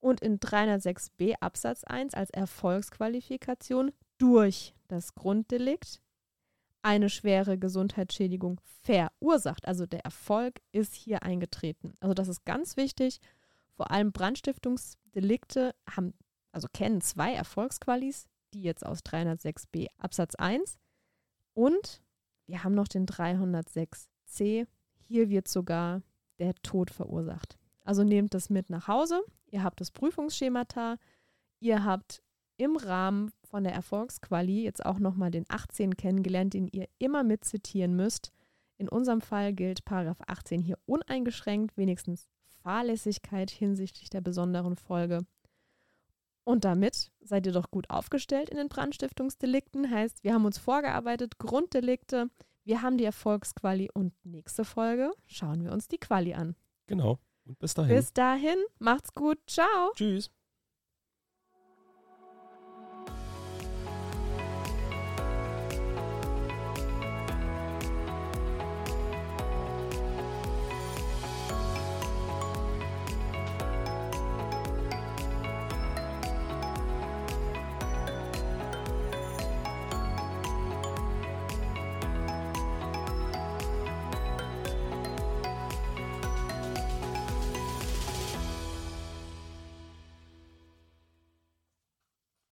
und 0.00 0.20
in 0.20 0.38
306b 0.38 1.34
Absatz 1.40 1.84
1 1.84 2.14
als 2.14 2.30
Erfolgsqualifikation 2.30 3.92
durch 4.22 4.72
das 4.86 5.16
Grunddelikt 5.16 6.00
eine 6.80 7.10
schwere 7.10 7.58
Gesundheitsschädigung 7.58 8.60
verursacht. 8.82 9.66
Also 9.66 9.84
der 9.84 10.04
Erfolg 10.04 10.60
ist 10.70 10.94
hier 10.94 11.24
eingetreten. 11.24 11.94
Also 11.98 12.14
das 12.14 12.28
ist 12.28 12.44
ganz 12.44 12.76
wichtig. 12.76 13.18
Vor 13.74 13.90
allem 13.90 14.12
Brandstiftungsdelikte 14.12 15.74
haben, 15.90 16.14
also 16.52 16.68
kennen 16.72 17.00
zwei 17.00 17.34
Erfolgsqualis, 17.34 18.28
die 18.54 18.62
jetzt 18.62 18.86
aus 18.86 19.00
306b 19.00 19.88
Absatz 19.98 20.36
1 20.36 20.78
und 21.54 22.00
wir 22.46 22.62
haben 22.62 22.74
noch 22.74 22.88
den 22.88 23.06
306c. 23.06 24.68
Hier 25.08 25.30
wird 25.30 25.48
sogar 25.48 26.02
der 26.38 26.54
Tod 26.62 26.90
verursacht. 26.90 27.58
Also 27.84 28.04
nehmt 28.04 28.34
das 28.34 28.50
mit 28.50 28.70
nach 28.70 28.86
Hause. 28.86 29.22
Ihr 29.46 29.64
habt 29.64 29.80
das 29.80 29.90
Prüfungsschemata. 29.90 30.98
Ihr 31.58 31.84
habt 31.84 32.22
im 32.56 32.76
Rahmen 32.76 33.32
von 33.52 33.64
der 33.64 33.74
Erfolgsquali 33.74 34.64
jetzt 34.64 34.84
auch 34.84 34.98
nochmal 34.98 35.30
den 35.30 35.44
18 35.48 35.98
kennengelernt, 35.98 36.54
den 36.54 36.68
ihr 36.68 36.88
immer 36.98 37.22
mitzitieren 37.22 37.94
müsst. 37.94 38.32
In 38.78 38.88
unserem 38.88 39.20
Fall 39.20 39.52
gilt 39.52 39.84
Paragraph 39.84 40.22
18 40.26 40.62
hier 40.62 40.78
uneingeschränkt, 40.86 41.76
wenigstens 41.76 42.30
Fahrlässigkeit 42.62 43.50
hinsichtlich 43.50 44.08
der 44.08 44.22
besonderen 44.22 44.76
Folge. 44.76 45.26
Und 46.44 46.64
damit 46.64 47.12
seid 47.20 47.44
ihr 47.44 47.52
doch 47.52 47.70
gut 47.70 47.90
aufgestellt 47.90 48.48
in 48.48 48.56
den 48.56 48.70
Brandstiftungsdelikten. 48.70 49.90
Heißt, 49.90 50.24
wir 50.24 50.32
haben 50.32 50.46
uns 50.46 50.56
vorgearbeitet, 50.56 51.38
Grunddelikte, 51.38 52.30
wir 52.64 52.80
haben 52.80 52.96
die 52.96 53.04
Erfolgsquali 53.04 53.90
und 53.92 54.14
nächste 54.24 54.64
Folge 54.64 55.12
schauen 55.26 55.62
wir 55.62 55.72
uns 55.72 55.88
die 55.88 55.98
Quali 55.98 56.32
an. 56.32 56.56
Genau. 56.86 57.18
Und 57.44 57.58
bis 57.58 57.74
dahin. 57.74 57.94
Bis 57.94 58.14
dahin, 58.14 58.56
macht's 58.78 59.12
gut. 59.12 59.38
Ciao. 59.46 59.92
Tschüss. 59.94 60.30